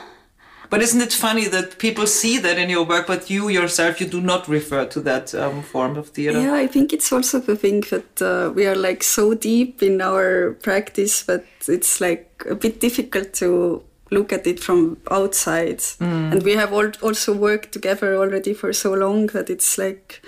But 0.71 0.81
isn't 0.81 1.01
it 1.01 1.11
funny 1.11 1.47
that 1.49 1.79
people 1.79 2.07
see 2.07 2.37
that 2.37 2.57
in 2.57 2.69
your 2.69 2.85
work, 2.85 3.05
but 3.05 3.29
you 3.29 3.49
yourself 3.49 3.99
you 3.99 4.07
do 4.07 4.21
not 4.21 4.47
refer 4.47 4.85
to 4.85 5.01
that 5.01 5.35
um, 5.35 5.63
form 5.63 5.97
of 5.97 6.07
theater? 6.07 6.39
Yeah, 6.39 6.53
I 6.53 6.65
think 6.65 6.93
it's 6.93 7.11
also 7.11 7.39
the 7.39 7.57
thing 7.57 7.81
that 7.91 8.21
uh, 8.21 8.53
we 8.55 8.65
are 8.65 8.75
like 8.75 9.03
so 9.03 9.33
deep 9.33 9.83
in 9.83 10.01
our 10.01 10.53
practice 10.63 11.23
that 11.23 11.43
it's 11.67 11.99
like 11.99 12.45
a 12.49 12.55
bit 12.55 12.79
difficult 12.79 13.33
to 13.33 13.83
look 14.11 14.31
at 14.31 14.47
it 14.47 14.61
from 14.61 14.97
outside. 15.11 15.83
And 15.99 16.41
we 16.43 16.53
have 16.53 16.71
all, 16.71 16.89
also 17.01 17.35
worked 17.35 17.73
together 17.73 18.15
already 18.15 18.53
for 18.53 18.71
so 18.71 18.93
long 18.93 19.27
that 19.27 19.49
it's 19.49 19.77
like 19.77 20.21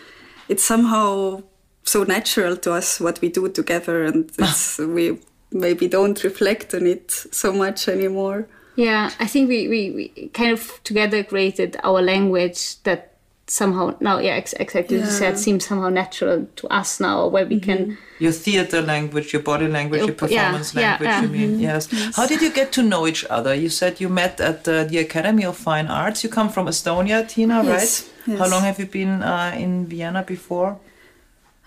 it's 0.50 0.66
somehow 0.66 1.44
so 1.84 2.04
natural 2.04 2.58
to 2.58 2.74
us 2.74 3.00
what 3.00 3.22
we 3.22 3.30
do 3.30 3.48
together, 3.48 4.04
and 4.04 4.30
it's, 4.38 4.78
we 4.98 5.20
maybe 5.54 5.88
don't 5.88 6.22
reflect 6.22 6.74
on 6.74 6.86
it 6.86 7.12
so 7.12 7.54
much 7.54 7.88
anymore. 7.88 8.50
Yeah, 8.76 9.12
I 9.20 9.28
think 9.28 9.50
we, 9.50 9.68
we, 9.68 9.92
we 9.92 10.30
kind 10.34 10.52
of 10.52 10.82
together 10.84 11.24
created 11.24 11.78
our 11.84 12.02
language 12.02 12.82
that 12.84 13.10
somehow 13.46 13.96
now, 14.00 14.20
yeah, 14.20 14.32
ex- 14.36 14.54
exactly 14.54 14.98
as 15.02 15.06
you 15.08 15.12
said, 15.12 15.38
seems 15.38 15.68
somehow 15.68 15.90
natural 15.90 16.48
to 16.56 16.68
us 16.70 17.00
now, 17.00 17.28
where 17.28 17.46
we 17.46 17.60
can. 17.60 17.98
Your 18.20 18.32
theater 18.32 18.82
language, 18.82 19.34
your 19.34 19.42
body 19.42 19.68
language, 19.68 20.02
your 20.02 20.12
Oh, 20.12 20.14
performance 20.14 20.74
yeah, 20.74 20.82
language, 20.92 21.08
yeah. 21.10 21.22
you 21.22 21.28
mean? 21.28 21.60
Yes. 21.60 21.90
How 22.16 22.26
did 22.26 22.42
you 22.42 22.52
get 22.52 22.72
to 22.74 22.82
know 22.82 23.06
each 23.06 23.26
other? 23.30 23.54
You 23.54 23.70
said 23.70 24.00
you 24.00 24.10
met 24.10 24.40
at 24.40 24.68
uh, 24.68 24.86
the 24.86 24.98
Academy 25.00 25.44
of 25.46 25.58
Fine 25.58 25.88
Arts. 25.88 26.24
You 26.24 26.30
come 26.30 26.50
from 26.50 26.68
Estonia, 26.68 27.28
Tina, 27.28 27.64
Yes, 27.64 28.10
right? 28.28 28.38
How 28.40 28.48
long 28.50 28.64
have 28.64 28.80
you 28.80 28.86
been 28.86 29.22
uh, 29.22 29.54
in 29.58 29.86
Vienna 29.88 30.24
before? 30.24 30.80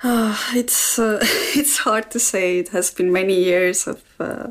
Ah, 0.02 0.52
it's 0.56 0.98
uh, 0.98 1.18
it's 1.54 1.78
hard 1.78 2.10
to 2.10 2.18
say. 2.18 2.58
It 2.58 2.70
has 2.70 2.90
been 2.90 3.12
many 3.12 3.34
years 3.34 3.86
of 3.86 4.02
uh, 4.18 4.48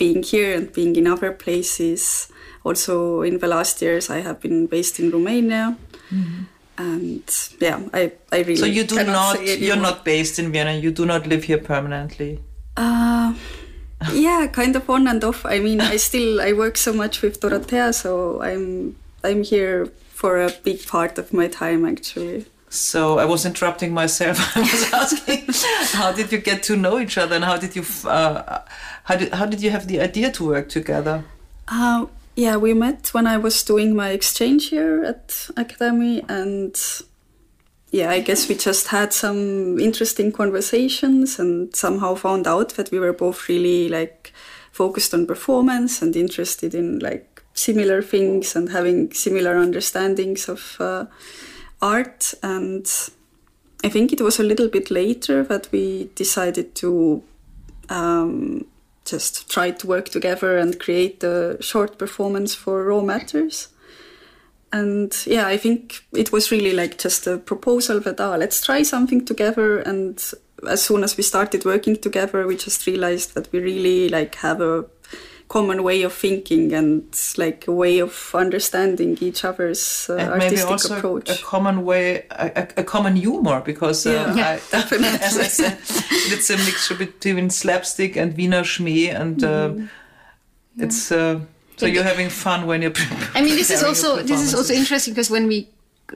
being 0.00 0.22
here 0.32 0.56
and 0.56 0.72
being 0.72 0.96
in 0.96 1.06
other 1.06 1.30
places. 1.44 2.32
Also, 2.64 3.22
in 3.22 3.38
the 3.38 3.46
last 3.46 3.80
years, 3.82 4.10
I 4.10 4.20
have 4.26 4.40
been 4.40 4.66
based 4.66 4.98
in 5.00 5.10
Romania, 5.10 5.76
and 6.76 7.22
yeah, 7.60 7.78
I 7.92 8.12
I 8.32 8.38
really 8.48 8.56
So 8.56 8.66
you 8.78 8.84
do 8.84 8.96
not, 9.04 9.36
you're 9.66 9.82
not 9.88 10.04
based 10.04 10.38
in 10.38 10.52
Vienna. 10.52 10.72
You 10.84 10.90
do 10.90 11.04
not 11.12 11.26
live 11.26 11.44
here 11.44 11.62
permanently. 11.72 12.32
Uh, 12.76 13.34
yeah, 14.12 14.46
kind 14.60 14.76
of 14.76 14.88
on 14.90 15.06
and 15.06 15.22
off. 15.24 15.44
I 15.44 15.58
mean, 15.60 15.80
I 15.80 15.96
still 16.08 16.40
I 16.40 16.52
work 16.52 16.76
so 16.76 16.92
much 16.92 17.22
with 17.22 17.40
Dorothea, 17.40 17.92
so 17.92 18.42
I'm 18.42 18.96
I'm 19.24 19.42
here 19.42 19.88
for 20.20 20.32
a 20.40 20.50
big 20.64 20.86
part 20.86 21.18
of 21.18 21.32
my 21.32 21.48
time 21.48 21.84
actually. 21.92 22.46
So 22.70 23.18
I 23.18 23.24
was 23.24 23.44
interrupting 23.44 23.92
myself. 23.92 24.38
I 24.56 24.60
was 24.60 24.92
asking, 24.92 25.46
how 25.98 26.12
did 26.12 26.30
you 26.30 26.38
get 26.38 26.62
to 26.64 26.76
know 26.76 27.00
each 27.00 27.18
other, 27.18 27.34
and 27.34 27.44
how 27.44 27.56
did 27.56 27.74
you, 27.74 27.84
uh, 28.08 28.62
how 29.04 29.16
did 29.16 29.34
how 29.34 29.44
did 29.44 29.60
you 29.60 29.70
have 29.70 29.88
the 29.88 30.00
idea 30.00 30.30
to 30.30 30.46
work 30.46 30.68
together? 30.68 31.24
Uh, 31.66 32.06
yeah, 32.36 32.56
we 32.56 32.72
met 32.72 33.12
when 33.12 33.26
I 33.26 33.38
was 33.38 33.64
doing 33.64 33.96
my 33.96 34.10
exchange 34.10 34.68
here 34.68 35.02
at 35.04 35.50
Academy, 35.56 36.22
and 36.28 36.78
yeah, 37.90 38.10
I 38.10 38.20
guess 38.20 38.48
we 38.48 38.54
just 38.54 38.86
had 38.86 39.12
some 39.12 39.80
interesting 39.80 40.30
conversations 40.30 41.40
and 41.40 41.74
somehow 41.74 42.14
found 42.14 42.46
out 42.46 42.76
that 42.76 42.92
we 42.92 43.00
were 43.00 43.12
both 43.12 43.48
really 43.48 43.88
like 43.88 44.32
focused 44.70 45.12
on 45.12 45.26
performance 45.26 46.02
and 46.02 46.14
interested 46.14 46.72
in 46.72 47.00
like 47.00 47.42
similar 47.52 48.00
things 48.00 48.54
and 48.54 48.70
having 48.70 49.12
similar 49.12 49.56
understandings 49.56 50.48
of 50.48 50.76
uh, 50.78 51.06
art. 51.82 52.34
And 52.42 52.86
I 53.84 53.88
think 53.88 54.12
it 54.12 54.20
was 54.20 54.38
a 54.38 54.44
little 54.44 54.68
bit 54.68 54.90
later 54.90 55.42
that 55.44 55.68
we 55.72 56.10
decided 56.14 56.74
to 56.76 57.22
um, 57.88 58.66
just 59.04 59.50
try 59.50 59.70
to 59.70 59.86
work 59.86 60.08
together 60.08 60.56
and 60.58 60.78
create 60.78 61.22
a 61.24 61.56
short 61.60 61.98
performance 61.98 62.54
for 62.54 62.84
Raw 62.84 63.00
Matters. 63.00 63.68
And 64.72 65.12
yeah, 65.26 65.48
I 65.48 65.56
think 65.56 66.04
it 66.12 66.30
was 66.30 66.52
really 66.52 66.72
like 66.72 66.96
just 66.98 67.26
a 67.26 67.38
proposal 67.38 67.98
that, 68.00 68.20
ah, 68.20 68.36
let's 68.36 68.64
try 68.64 68.82
something 68.82 69.24
together. 69.24 69.80
And 69.80 70.22
as 70.68 70.82
soon 70.82 71.02
as 71.02 71.16
we 71.16 71.24
started 71.24 71.64
working 71.64 71.96
together, 71.96 72.46
we 72.46 72.56
just 72.56 72.86
realized 72.86 73.34
that 73.34 73.50
we 73.52 73.58
really 73.58 74.08
like 74.08 74.36
have 74.36 74.60
a 74.60 74.84
common 75.50 75.82
way 75.82 76.02
of 76.02 76.12
thinking 76.12 76.72
and 76.72 77.02
like 77.36 77.66
a 77.66 77.72
way 77.72 77.98
of 77.98 78.14
understanding 78.34 79.18
each 79.20 79.44
other's 79.44 80.08
uh, 80.08 80.14
and 80.14 80.30
maybe 80.38 80.44
artistic 80.44 80.70
also 80.70 80.96
approach. 80.96 81.28
a 81.28 81.42
common 81.42 81.84
way, 81.84 82.24
a, 82.30 82.52
a, 82.54 82.68
a 82.82 82.84
common 82.84 83.16
humor, 83.16 83.60
because 83.60 84.06
uh, 84.06 84.12
Yeah. 84.12 84.34
Yeah, 84.34 84.60
I, 84.72 84.76
as 85.26 85.36
I 85.38 85.48
said, 85.48 85.76
it's 86.34 86.50
a 86.50 86.56
mixture 86.56 86.94
between 86.94 87.50
slapstick 87.50 88.16
and 88.16 88.36
Wiener 88.36 88.62
Schmäh, 88.62 89.12
and 89.12 89.42
uh, 89.42 89.74
it's 90.76 91.10
uh, 91.10 91.40
so 91.76 91.86
you're 91.86 92.04
having 92.04 92.30
fun 92.30 92.66
when 92.66 92.82
you're. 92.82 92.92
I 93.34 93.42
mean, 93.42 93.56
this 93.56 93.70
is 93.70 93.82
also 93.82 94.22
this 94.22 94.40
is 94.40 94.54
also 94.54 94.72
interesting 94.72 95.14
because 95.14 95.30
when 95.30 95.48
we 95.48 95.68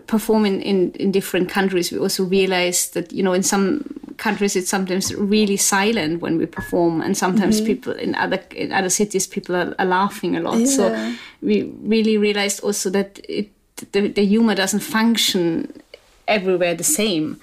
perform 0.06 0.44
in, 0.46 0.60
in, 0.62 0.92
in 0.92 1.12
different 1.12 1.48
countries, 1.48 1.92
we 1.92 1.98
also 1.98 2.24
realized 2.24 2.94
that 2.94 3.12
you 3.12 3.22
know 3.22 3.32
in 3.32 3.42
some 3.42 3.84
countries 4.16 4.56
it's 4.56 4.68
sometimes 4.68 5.14
really 5.14 5.56
silent 5.56 6.20
when 6.20 6.38
we 6.38 6.46
perform, 6.46 7.00
and 7.00 7.16
sometimes 7.16 7.56
mm-hmm. 7.56 7.66
people 7.66 7.92
in 7.92 8.14
other 8.14 8.40
in 8.54 8.72
other 8.72 8.90
cities 8.90 9.26
people 9.26 9.56
are, 9.56 9.74
are 9.78 9.86
laughing 9.86 10.36
a 10.36 10.40
lot. 10.40 10.66
So 10.66 11.14
we 11.42 11.64
really 11.82 12.16
realized 12.16 12.60
also 12.60 12.90
that 12.90 13.20
it 13.28 13.50
the, 13.92 14.08
the 14.08 14.24
humor 14.24 14.54
doesn't 14.54 14.80
function 14.80 15.82
everywhere 16.26 16.74
the 16.76 16.84
same. 16.84 17.36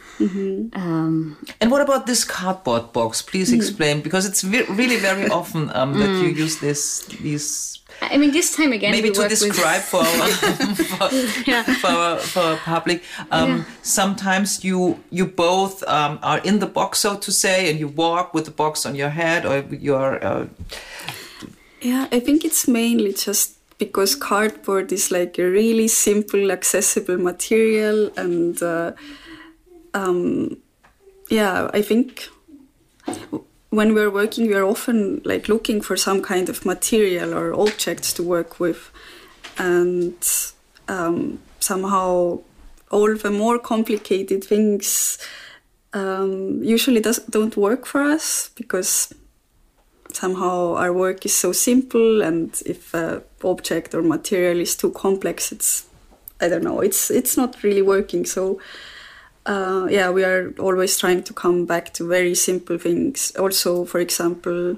Um, 0.75 1.37
And 1.61 1.71
what 1.71 1.81
about 1.81 2.05
this 2.05 2.23
cardboard 2.25 2.91
box? 2.93 3.21
Please 3.21 3.51
explain, 3.55 4.01
because 4.01 4.25
it's 4.29 4.41
ve- 4.41 4.65
really 4.69 4.97
very 4.97 5.27
often 5.29 5.69
um, 5.75 5.93
that 5.99 6.09
you 6.21 6.29
use 6.43 6.57
this 6.59 7.05
these 7.21 7.77
I 8.13 8.17
mean, 8.17 8.31
this 8.31 8.55
time 8.55 8.71
again, 8.73 8.91
maybe 8.91 9.09
we 9.09 9.13
to 9.15 9.21
work 9.21 9.29
with- 9.29 9.39
describe 9.39 9.81
for 9.81 9.99
our, 9.99 10.27
for, 10.75 11.09
Yeah. 11.45 11.63
for, 11.81 11.87
our, 11.91 12.17
for 12.17 12.39
our 12.41 12.57
public. 12.57 13.03
Um, 13.31 13.49
Yeah. 13.49 13.63
Sometimes 13.83 14.63
you 14.63 14.97
you 15.11 15.25
both 15.27 15.83
um, 15.87 16.17
are 16.23 16.39
in 16.43 16.59
the 16.59 16.67
box, 16.67 16.99
so 16.99 17.15
to 17.17 17.31
say, 17.31 17.69
and 17.69 17.79
you 17.79 17.87
walk 17.95 18.33
with 18.33 18.45
the 18.45 18.51
box 18.63 18.85
on 18.85 18.95
your 18.95 19.09
head, 19.11 19.45
or 19.45 19.63
you're. 19.87 20.17
Uh, 20.23 20.45
Yeah, 21.83 22.05
I 22.17 22.19
think 22.21 22.43
it's 22.45 22.67
mainly 22.67 23.13
just 23.27 23.57
because 23.81 24.13
cardboard 24.13 24.91
is 24.91 25.09
like 25.09 25.39
a 25.39 25.49
really 25.49 25.87
simple, 25.87 26.51
accessible 26.51 27.17
material, 27.17 28.11
and 28.15 28.61
uh, 28.61 28.91
um, 29.95 30.57
yeah, 31.31 31.67
I 31.73 31.81
think 31.81 32.29
when 33.71 33.95
we're 33.95 34.11
working, 34.11 34.45
we 34.45 34.53
are 34.53 34.63
often 34.63 35.23
like 35.25 35.49
looking 35.49 35.81
for 35.81 35.97
some 35.97 36.21
kind 36.21 36.47
of 36.47 36.63
material 36.63 37.33
or 37.33 37.59
objects 37.59 38.13
to 38.13 38.21
work 38.21 38.59
with, 38.59 38.91
and 39.57 40.13
um, 40.87 41.39
somehow 41.59 42.41
all 42.91 43.15
the 43.15 43.31
more 43.31 43.57
complicated 43.57 44.43
things 44.43 45.17
um, 45.93 46.63
usually 46.63 47.01
does, 47.01 47.17
don't 47.31 47.57
work 47.57 47.87
for 47.87 48.03
us 48.03 48.51
because 48.53 49.11
somehow 50.15 50.75
our 50.75 50.93
work 50.93 51.25
is 51.25 51.35
so 51.35 51.51
simple 51.51 52.21
and 52.21 52.61
if 52.65 52.93
a 52.93 53.23
object 53.43 53.93
or 53.93 54.01
material 54.01 54.59
is 54.59 54.75
too 54.75 54.91
complex 54.91 55.51
it's 55.51 55.85
i 56.41 56.47
don't 56.47 56.63
know 56.63 56.79
it's 56.79 57.11
it's 57.11 57.37
not 57.37 57.63
really 57.63 57.81
working. 57.81 58.25
So 58.25 58.59
uh, 59.45 59.87
yeah 59.89 60.09
we 60.09 60.23
are 60.23 60.53
always 60.59 60.97
trying 60.97 61.23
to 61.23 61.33
come 61.33 61.65
back 61.65 61.93
to 61.93 62.07
very 62.07 62.35
simple 62.35 62.77
things. 62.77 63.31
Also 63.37 63.85
for 63.85 63.99
example 63.99 64.77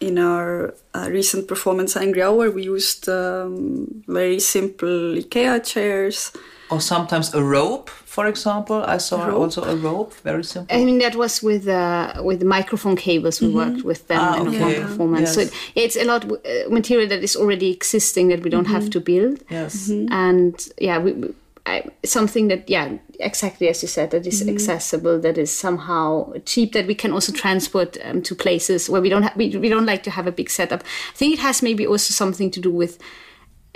in 0.00 0.18
our 0.18 0.74
uh, 0.94 1.08
recent 1.10 1.48
performance 1.48 1.96
angry 1.96 2.22
hour 2.22 2.50
we 2.50 2.62
used 2.64 3.08
um, 3.08 4.02
very 4.06 4.40
simple 4.40 5.16
ikea 5.16 5.64
chairs. 5.64 6.32
Or 6.70 6.80
sometimes 6.80 7.34
a 7.34 7.42
rope, 7.42 7.90
for 8.18 8.26
example. 8.28 8.78
I 8.96 8.98
saw 8.98 9.16
rope? 9.26 9.38
also 9.42 9.60
a 9.62 9.76
rope, 9.88 10.12
very 10.24 10.44
simple. 10.44 10.76
I 10.76 10.84
mean, 10.84 10.98
that 11.04 11.14
was 11.14 11.42
with 11.48 11.64
uh, 11.68 12.20
with 12.28 12.38
the 12.42 12.46
microphone 12.58 12.96
cables. 12.96 13.40
We 13.40 13.48
worked 13.62 13.82
with 13.90 14.00
them 14.08 14.18
Ah, 14.20 14.40
in 14.40 14.48
okay. 14.48 14.60
one 14.60 14.74
performance. 14.88 15.28
So 15.34 15.40
it, 15.40 15.50
it's 15.74 15.96
a 15.96 16.04
lot 16.12 16.24
of 16.24 16.30
uh, 16.32 16.38
material 16.78 17.08
that 17.12 17.22
is 17.22 17.36
already 17.36 17.68
existing 17.78 18.28
that 18.30 18.40
we 18.44 18.50
don't 18.50 18.68
have 18.76 18.86
to 18.90 19.00
build. 19.00 19.36
yes. 19.50 19.74
And 20.10 20.54
yeah, 20.88 20.98
we, 21.04 21.12
we- 21.12 21.34
I, 21.66 21.82
something 22.02 22.48
that 22.48 22.62
yeah, 22.70 22.86
exactly 23.20 23.68
as 23.68 23.82
you 23.82 23.88
said, 23.88 24.10
that 24.10 24.26
is 24.26 24.40
accessible, 24.48 25.20
that 25.20 25.36
is 25.36 25.50
somehow 25.66 26.32
cheap, 26.46 26.72
that 26.72 26.86
we 26.86 26.94
can 26.94 27.12
also 27.12 27.30
transport 27.32 27.98
um, 28.04 28.22
to 28.22 28.34
places 28.34 28.88
where 28.90 29.02
we 29.02 29.10
don't 29.10 29.24
ha- 29.24 29.34
we, 29.36 29.44
we 29.64 29.68
don't 29.68 29.84
like 29.92 30.02
to 30.04 30.10
have 30.10 30.26
a 30.26 30.32
big 30.32 30.48
setup. 30.50 30.80
I 31.14 31.16
think 31.18 31.34
it 31.34 31.40
has 31.40 31.62
maybe 31.62 31.86
also 31.86 32.12
something 32.12 32.50
to 32.52 32.60
do 32.60 32.70
with 32.82 32.96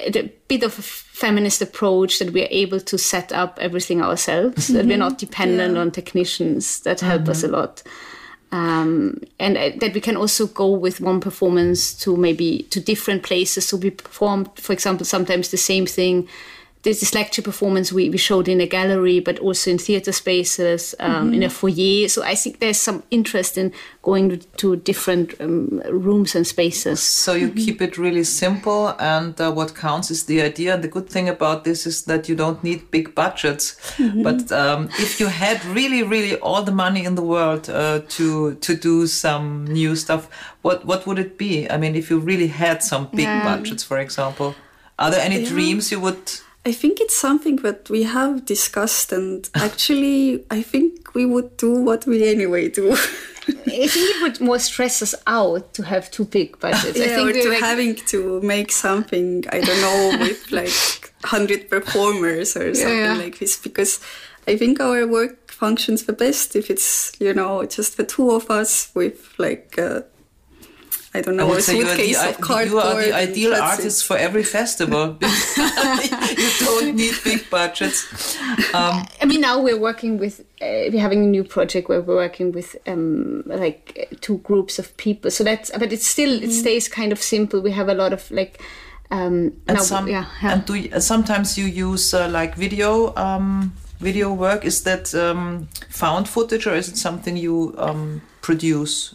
a 0.06 0.32
bit 0.48 0.62
of 0.62 0.78
a 0.78 0.82
feminist 0.82 1.62
approach 1.62 2.18
that 2.18 2.32
we 2.32 2.42
are 2.42 2.48
able 2.50 2.80
to 2.80 2.98
set 2.98 3.32
up 3.32 3.58
everything 3.60 4.02
ourselves, 4.02 4.68
that 4.68 4.86
we're 4.86 4.96
not 4.96 5.18
dependent 5.18 5.76
on 5.76 5.90
technicians 5.90 6.80
that 6.80 7.00
help 7.00 7.28
us 7.28 7.42
a 7.42 7.48
lot. 7.48 7.82
Um, 8.52 9.20
and 9.38 9.56
uh, 9.56 9.70
that 9.80 9.94
we 9.94 10.00
can 10.00 10.16
also 10.16 10.46
go 10.46 10.70
with 10.70 11.00
one 11.00 11.20
performance 11.20 11.94
to 12.00 12.16
maybe 12.16 12.64
to 12.64 12.80
different 12.80 13.22
places. 13.22 13.66
So 13.66 13.78
we 13.78 13.90
performed, 13.90 14.50
for 14.56 14.74
example, 14.74 15.06
sometimes 15.06 15.48
the 15.48 15.56
same 15.56 15.86
thing 15.86 16.28
there's 16.82 16.98
this 16.98 17.14
lecture 17.14 17.42
performance 17.42 17.92
we, 17.92 18.10
we 18.10 18.18
showed 18.18 18.48
in 18.48 18.60
a 18.60 18.66
gallery, 18.66 19.20
but 19.20 19.38
also 19.38 19.70
in 19.70 19.78
theater 19.78 20.10
spaces, 20.10 20.94
um, 20.98 21.26
mm-hmm. 21.26 21.34
in 21.34 21.42
a 21.44 21.50
foyer. 21.50 22.08
So 22.08 22.24
I 22.24 22.34
think 22.34 22.58
there's 22.58 22.80
some 22.80 23.04
interest 23.10 23.56
in 23.56 23.72
going 24.02 24.40
to 24.56 24.76
different 24.76 25.40
um, 25.40 25.80
rooms 25.88 26.34
and 26.34 26.44
spaces. 26.44 27.00
So 27.00 27.34
you 27.34 27.48
mm-hmm. 27.48 27.64
keep 27.64 27.80
it 27.80 27.98
really 27.98 28.24
simple, 28.24 28.96
and 28.98 29.40
uh, 29.40 29.52
what 29.52 29.76
counts 29.76 30.10
is 30.10 30.26
the 30.26 30.42
idea. 30.42 30.74
And 30.74 30.82
the 30.82 30.88
good 30.88 31.08
thing 31.08 31.28
about 31.28 31.62
this 31.62 31.86
is 31.86 32.04
that 32.06 32.28
you 32.28 32.34
don't 32.34 32.62
need 32.64 32.90
big 32.90 33.14
budgets. 33.14 33.76
Mm-hmm. 33.96 34.22
But 34.24 34.50
um, 34.50 34.88
if 34.98 35.20
you 35.20 35.28
had 35.28 35.64
really, 35.66 36.02
really 36.02 36.36
all 36.38 36.64
the 36.64 36.72
money 36.72 37.04
in 37.04 37.14
the 37.14 37.22
world 37.22 37.70
uh, 37.70 38.00
to 38.08 38.54
to 38.56 38.74
do 38.74 39.06
some 39.06 39.66
new 39.66 39.94
stuff, 39.94 40.28
what 40.62 40.84
what 40.84 41.06
would 41.06 41.20
it 41.20 41.38
be? 41.38 41.70
I 41.70 41.76
mean, 41.76 41.94
if 41.94 42.10
you 42.10 42.18
really 42.18 42.48
had 42.48 42.82
some 42.82 43.08
big 43.14 43.28
budgets, 43.44 43.84
for 43.84 43.98
example. 43.98 44.56
Are 44.98 45.10
there 45.10 45.20
any 45.20 45.40
yeah. 45.40 45.48
dreams 45.48 45.90
you 45.90 45.98
would 45.98 46.30
I 46.64 46.72
think 46.72 47.00
it's 47.00 47.16
something 47.16 47.56
that 47.56 47.90
we 47.90 48.04
have 48.04 48.44
discussed, 48.44 49.12
and 49.12 49.48
actually, 49.54 50.44
I 50.50 50.62
think 50.62 51.14
we 51.14 51.26
would 51.26 51.56
do 51.56 51.74
what 51.82 52.06
we 52.06 52.28
anyway 52.28 52.68
do. 52.68 52.92
I 52.92 53.88
think 53.88 53.96
it 53.96 54.22
would 54.22 54.40
more 54.40 54.60
stress 54.60 55.02
us 55.02 55.16
out 55.26 55.74
to 55.74 55.82
have 55.82 56.10
too 56.12 56.24
big 56.24 56.60
budgets. 56.60 56.96
Yeah, 56.96 57.04
I 57.04 57.08
think 57.08 57.30
or 57.30 57.32
to 57.32 57.48
like... 57.48 57.60
having 57.60 57.94
to 57.96 58.40
make 58.42 58.70
something 58.70 59.44
I 59.50 59.60
don't 59.60 59.80
know 59.80 60.24
with 60.24 60.52
like 60.60 61.12
hundred 61.24 61.68
performers 61.68 62.56
or 62.56 62.72
something 62.74 62.96
yeah, 62.96 63.14
yeah. 63.14 63.18
like 63.18 63.40
this 63.40 63.56
because 63.56 63.98
I 64.46 64.56
think 64.56 64.78
our 64.78 65.06
work 65.08 65.50
functions 65.50 66.04
the 66.04 66.12
best 66.12 66.54
if 66.54 66.70
it's 66.70 67.12
you 67.18 67.34
know 67.34 67.64
just 67.66 67.96
the 67.96 68.04
two 68.04 68.30
of 68.30 68.50
us 68.50 68.92
with 68.94 69.34
like. 69.38 69.76
Uh, 69.78 70.02
I 71.14 71.20
don't 71.20 71.36
know, 71.36 71.52
I 71.52 71.58
a 71.58 71.60
suitcase 71.60 72.18
the, 72.22 72.30
of 72.30 72.40
cardboard. 72.40 72.84
You 72.84 72.90
are 72.90 73.02
the 73.02 73.12
ideal 73.12 73.54
artist 73.54 74.02
it. 74.02 74.06
for 74.06 74.16
every 74.16 74.42
festival. 74.42 75.18
you 75.20 76.50
don't 76.58 76.94
need 76.94 77.14
big 77.22 77.50
budgets. 77.50 78.38
Um, 78.72 79.06
I 79.20 79.26
mean, 79.26 79.42
now 79.42 79.60
we're 79.60 79.78
working 79.78 80.16
with, 80.16 80.40
uh, 80.40 80.88
we're 80.90 81.00
having 81.00 81.22
a 81.22 81.26
new 81.26 81.44
project 81.44 81.90
where 81.90 82.00
we're 82.00 82.16
working 82.16 82.52
with 82.52 82.76
um, 82.86 83.42
like 83.44 84.08
two 84.22 84.38
groups 84.38 84.78
of 84.78 84.96
people. 84.96 85.30
So 85.30 85.44
that's, 85.44 85.70
but 85.70 85.92
it's 85.92 86.06
still, 86.06 86.32
it 86.42 86.48
mm. 86.48 86.60
stays 86.60 86.88
kind 86.88 87.12
of 87.12 87.22
simple. 87.22 87.60
We 87.60 87.72
have 87.72 87.90
a 87.90 87.94
lot 87.94 88.14
of 88.14 88.30
like, 88.30 88.62
um, 89.10 89.52
and, 89.68 89.76
now, 89.76 89.82
some, 89.82 90.08
yeah, 90.08 90.24
yeah. 90.42 90.54
and 90.54 90.64
do 90.64 90.74
you, 90.74 90.98
sometimes 90.98 91.58
you 91.58 91.66
use 91.66 92.14
uh, 92.14 92.30
like 92.30 92.54
video 92.54 93.14
um, 93.16 93.74
video 93.98 94.32
work. 94.32 94.64
Is 94.64 94.84
that 94.84 95.14
um, 95.14 95.68
found 95.90 96.30
footage 96.30 96.66
or 96.66 96.74
is 96.74 96.88
it 96.88 96.96
something 96.96 97.36
you 97.36 97.74
um, 97.76 98.22
produce? 98.40 99.14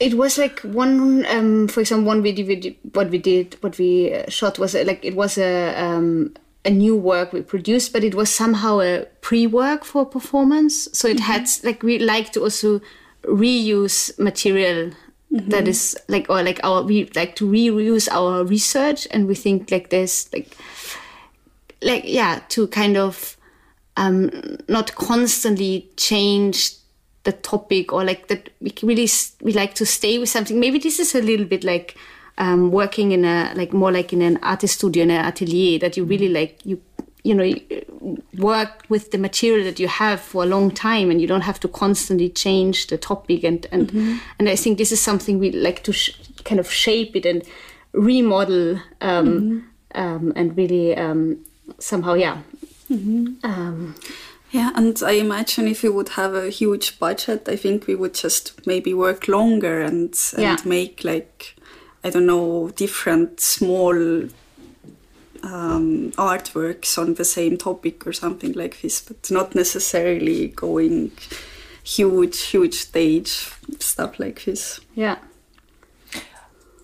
It 0.00 0.14
was 0.14 0.38
like 0.38 0.60
one 0.60 1.24
um, 1.26 1.68
for 1.68 1.80
example 1.80 2.06
one 2.06 2.22
video 2.22 2.46
we 2.46 2.56
did, 2.56 2.76
what 2.94 3.10
we 3.10 3.18
did 3.18 3.56
what 3.60 3.78
we 3.78 4.12
uh, 4.14 4.28
shot 4.28 4.58
was 4.58 4.74
uh, 4.74 4.82
like 4.86 5.04
it 5.04 5.14
was 5.14 5.38
a 5.38 5.74
um, 5.80 6.34
a 6.64 6.70
new 6.70 6.96
work 6.96 7.32
we 7.32 7.42
produced 7.42 7.92
but 7.92 8.02
it 8.02 8.14
was 8.14 8.30
somehow 8.30 8.80
a 8.80 9.04
pre-work 9.20 9.84
for 9.84 10.04
performance 10.04 10.88
so 10.92 11.06
it 11.06 11.18
mm-hmm. 11.18 11.32
had 11.32 11.48
like 11.62 11.82
we 11.82 11.98
like 11.98 12.32
to 12.32 12.42
also 12.42 12.80
reuse 13.24 14.18
material 14.18 14.90
mm-hmm. 15.32 15.48
that 15.50 15.68
is 15.68 15.96
like 16.08 16.28
or 16.30 16.42
like 16.42 16.60
our 16.64 16.82
we 16.82 17.04
like 17.14 17.36
to 17.36 17.46
reuse 17.46 18.08
our 18.10 18.42
research 18.44 19.06
and 19.10 19.26
we 19.26 19.34
think 19.34 19.70
like 19.70 19.90
there's 19.90 20.32
like 20.32 20.56
like 21.82 22.04
yeah 22.06 22.40
to 22.48 22.66
kind 22.68 22.96
of 22.96 23.36
um 23.96 24.30
not 24.68 24.94
constantly 24.94 25.88
change 25.96 26.74
the 27.24 27.32
topic 27.32 27.92
or 27.92 28.04
like 28.04 28.28
that 28.28 28.48
we 28.60 28.72
really 28.82 29.08
we 29.42 29.52
like 29.52 29.74
to 29.74 29.84
stay 29.84 30.18
with 30.18 30.28
something 30.28 30.58
maybe 30.58 30.78
this 30.78 30.98
is 30.98 31.14
a 31.14 31.20
little 31.20 31.46
bit 31.46 31.64
like 31.64 31.96
um, 32.38 32.70
working 32.70 33.12
in 33.12 33.24
a 33.24 33.52
like 33.54 33.72
more 33.72 33.92
like 33.92 34.12
in 34.12 34.22
an 34.22 34.38
artist 34.42 34.76
studio 34.76 35.02
in 35.02 35.10
an 35.10 35.24
atelier 35.24 35.78
that 35.78 35.96
you 35.96 36.04
really 36.04 36.28
like 36.28 36.58
you 36.64 36.80
you 37.22 37.34
know 37.34 37.54
work 38.38 38.84
with 38.88 39.10
the 39.10 39.18
material 39.18 39.64
that 39.64 39.78
you 39.78 39.88
have 39.88 40.20
for 40.20 40.42
a 40.42 40.46
long 40.46 40.70
time 40.70 41.10
and 41.10 41.20
you 41.20 41.26
don't 41.26 41.42
have 41.42 41.60
to 41.60 41.68
constantly 41.68 42.30
change 42.30 42.86
the 42.86 42.96
topic 42.96 43.44
and 43.44 43.66
and 43.72 43.88
mm-hmm. 43.88 44.16
and 44.38 44.48
i 44.48 44.56
think 44.56 44.78
this 44.78 44.90
is 44.90 45.00
something 45.00 45.38
we 45.38 45.50
like 45.52 45.82
to 45.82 45.92
sh- 45.92 46.18
kind 46.44 46.58
of 46.58 46.70
shape 46.70 47.14
it 47.14 47.26
and 47.26 47.42
remodel 47.92 48.80
um, 49.02 49.26
mm-hmm. 49.26 50.00
um, 50.00 50.32
and 50.34 50.56
really 50.56 50.96
um, 50.96 51.38
somehow 51.78 52.14
yeah 52.14 52.38
mm-hmm. 52.90 53.92
Yeah, 54.50 54.72
and 54.74 55.00
I 55.04 55.12
imagine 55.12 55.68
if 55.68 55.82
we 55.82 55.88
would 55.88 56.10
have 56.10 56.34
a 56.34 56.50
huge 56.50 56.98
budget, 56.98 57.48
I 57.48 57.56
think 57.56 57.86
we 57.86 57.94
would 57.94 58.14
just 58.14 58.66
maybe 58.66 58.92
work 58.92 59.28
longer 59.28 59.80
and 59.80 60.18
and 60.32 60.42
yeah. 60.42 60.56
make 60.64 61.04
like 61.04 61.56
I 62.02 62.10
don't 62.10 62.26
know 62.26 62.70
different 62.70 63.40
small 63.40 63.94
um, 65.42 66.12
artworks 66.12 66.98
on 66.98 67.14
the 67.14 67.24
same 67.24 67.56
topic 67.58 68.06
or 68.06 68.12
something 68.12 68.52
like 68.52 68.80
this, 68.82 69.00
but 69.00 69.30
not 69.30 69.54
necessarily 69.54 70.48
going 70.48 71.12
huge, 71.84 72.40
huge 72.42 72.74
stage 72.74 73.50
stuff 73.78 74.18
like 74.18 74.44
this. 74.44 74.80
Yeah 74.94 75.18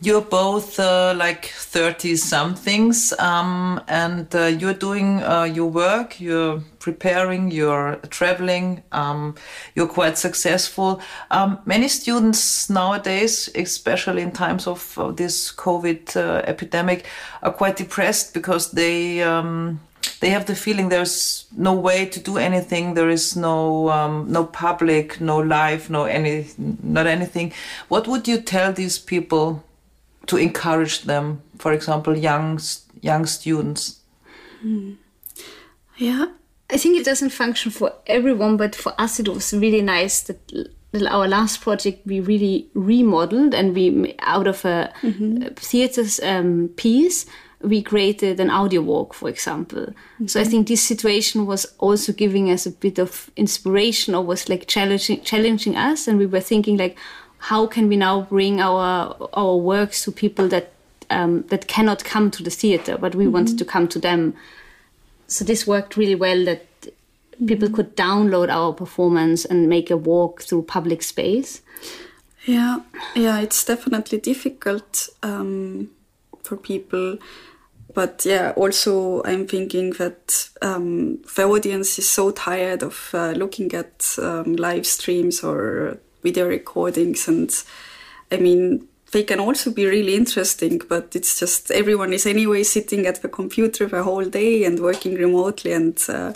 you're 0.01 0.23
both 0.23 0.79
uh, 0.79 1.15
like 1.17 1.47
30 1.47 2.17
somethings 2.17 3.15
um, 3.19 3.81
and 3.89 4.35
uh, 4.35 4.45
you're 4.45 4.75
doing 4.75 5.23
uh, 5.23 5.45
your 5.45 5.71
work 5.71 6.21
you're 6.21 6.61
preparing 6.81 7.51
you're 7.51 7.97
traveling 8.11 8.83
um, 8.93 9.35
you're 9.75 9.89
quite 9.89 10.19
successful. 10.19 11.01
Um, 11.31 11.59
many 11.65 11.89
students 11.89 12.69
nowadays 12.69 13.49
especially 13.55 14.23
in 14.23 14.33
times 14.33 14.67
of, 14.67 14.99
of 14.99 15.17
this 15.17 15.51
covid 15.53 16.17
uh, 16.17 16.43
epidemic 16.45 17.07
are 17.43 17.53
quite 17.53 17.77
depressed 17.77 18.35
because 18.35 18.73
they 18.73 19.23
um, 19.23 19.81
they 20.21 20.31
have 20.31 20.47
the 20.47 20.55
feeling 20.55 20.89
there's 20.89 21.47
no 21.57 21.73
way 21.73 22.07
to 22.07 22.21
do 22.21 22.39
anything 22.39 22.95
there 22.95 23.11
is 23.11 23.35
no 23.35 23.89
um, 23.91 24.31
no 24.31 24.45
public 24.45 25.21
no 25.21 25.39
life 25.39 25.91
no 25.91 26.05
any 26.05 26.47
not 26.83 27.07
anything. 27.07 27.53
What 27.89 28.07
would 28.07 28.29
you 28.29 28.41
tell 28.41 28.73
these 28.73 28.99
people 28.99 29.65
to 30.27 30.37
encourage 30.37 31.03
them 31.03 31.43
for 31.59 31.73
example 31.73 32.17
young 32.17 32.59
young 33.01 33.27
students 33.27 34.01
mm. 34.65 34.97
yeah 35.97 36.27
i 36.71 36.77
think 36.77 36.99
it 36.99 37.05
doesn't 37.05 37.31
function 37.31 37.71
for 37.71 37.93
everyone 38.07 38.57
but 38.57 38.75
for 38.75 38.93
us 38.99 39.21
it 39.21 39.29
was 39.29 39.53
really 39.53 39.83
nice 39.83 40.23
that 40.23 40.41
our 41.05 41.29
last 41.29 41.61
project 41.61 42.07
we 42.07 42.21
really 42.21 42.69
remodeled 42.75 43.55
and 43.55 43.75
we 43.75 44.15
out 44.21 44.47
of 44.47 44.65
a 44.65 44.93
mm-hmm. 45.03 45.53
theater's 45.55 46.21
um, 46.21 46.71
piece 46.77 47.27
we 47.61 47.83
created 47.83 48.39
an 48.39 48.51
audio 48.51 48.81
walk 48.81 49.15
for 49.15 49.29
example 49.29 49.87
mm-hmm. 49.87 50.27
so 50.27 50.41
i 50.41 50.45
think 50.45 50.69
this 50.69 50.83
situation 50.83 51.47
was 51.47 51.67
also 51.79 52.13
giving 52.13 52.51
us 52.51 52.67
a 52.67 52.71
bit 52.71 52.99
of 52.99 53.31
inspiration 53.37 54.15
or 54.15 54.25
was 54.25 54.49
like 54.49 54.67
challenging 54.67 55.21
challenging 55.23 55.77
us 55.77 56.07
and 56.07 56.19
we 56.19 56.27
were 56.27 56.41
thinking 56.41 56.77
like 56.77 56.97
how 57.47 57.65
can 57.65 57.89
we 57.89 57.97
now 57.97 58.23
bring 58.23 58.61
our 58.61 59.17
our 59.33 59.57
works 59.57 60.03
to 60.05 60.11
people 60.11 60.49
that 60.49 60.73
um, 61.11 61.43
that 61.49 61.69
cannot 61.69 62.03
come 62.05 62.31
to 62.31 62.43
the 62.43 62.51
theater, 62.51 62.99
but 62.99 63.15
we 63.15 63.25
mm-hmm. 63.25 63.35
wanted 63.35 63.59
to 63.59 63.65
come 63.65 63.87
to 63.89 64.01
them. 64.01 64.35
So 65.29 65.45
this 65.45 65.67
worked 65.67 65.97
really 65.97 66.17
well. 66.17 66.45
That 66.45 66.67
people 67.47 67.71
could 67.71 67.97
download 67.97 68.49
our 68.49 68.73
performance 68.73 69.45
and 69.45 69.69
make 69.69 69.93
a 69.93 69.97
walk 69.97 70.43
through 70.43 70.63
public 70.63 71.03
space. 71.03 71.63
Yeah, 72.47 72.81
yeah, 73.15 73.41
it's 73.41 73.65
definitely 73.65 74.19
difficult 74.19 75.09
um, 75.23 75.91
for 76.43 76.57
people. 76.57 77.19
But 77.95 78.25
yeah, 78.27 78.55
also 78.57 79.23
I'm 79.25 79.47
thinking 79.47 79.91
that 79.99 80.49
um, 80.63 81.23
the 81.37 81.45
audience 81.45 81.97
is 81.99 82.09
so 82.09 82.33
tired 82.33 82.83
of 82.83 83.11
uh, 83.15 83.31
looking 83.37 83.73
at 83.73 84.17
um, 84.19 84.57
live 84.57 84.85
streams 84.85 85.45
or 85.45 86.01
video 86.29 86.47
recordings 86.59 87.29
and 87.29 87.51
I 88.35 88.37
mean 88.47 88.89
they 89.13 89.23
can 89.23 89.41
also 89.41 89.71
be 89.71 89.87
really 89.87 90.15
interesting, 90.15 90.81
but 90.89 91.15
it's 91.15 91.39
just 91.39 91.71
everyone 91.71 92.13
is 92.13 92.27
anyway 92.27 92.63
sitting 92.63 93.07
at 93.07 93.23
the 93.23 93.29
computer 93.29 93.87
the 93.87 94.03
whole 94.03 94.25
day 94.25 94.65
and 94.65 94.81
working 94.81 95.15
remotely, 95.15 95.73
and 95.73 95.99
uh, 96.09 96.33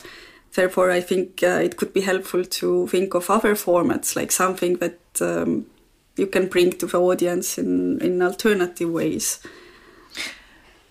therefore 0.55 0.91
I 0.91 1.01
think 1.01 1.43
uh, 1.43 1.61
it 1.67 1.77
could 1.77 1.93
be 1.93 2.01
helpful 2.01 2.45
to 2.45 2.87
think 2.87 3.15
of 3.15 3.29
other 3.29 3.55
formats, 3.55 4.15
like 4.15 4.33
something 4.33 4.77
that 4.77 5.01
um, 5.21 5.67
you 6.17 6.27
can 6.27 6.47
bring 6.47 6.71
to 6.73 6.87
the 6.87 7.01
audience 7.01 7.59
in, 7.59 8.01
in 8.01 8.23
alternative 8.23 8.91
ways. 8.91 9.41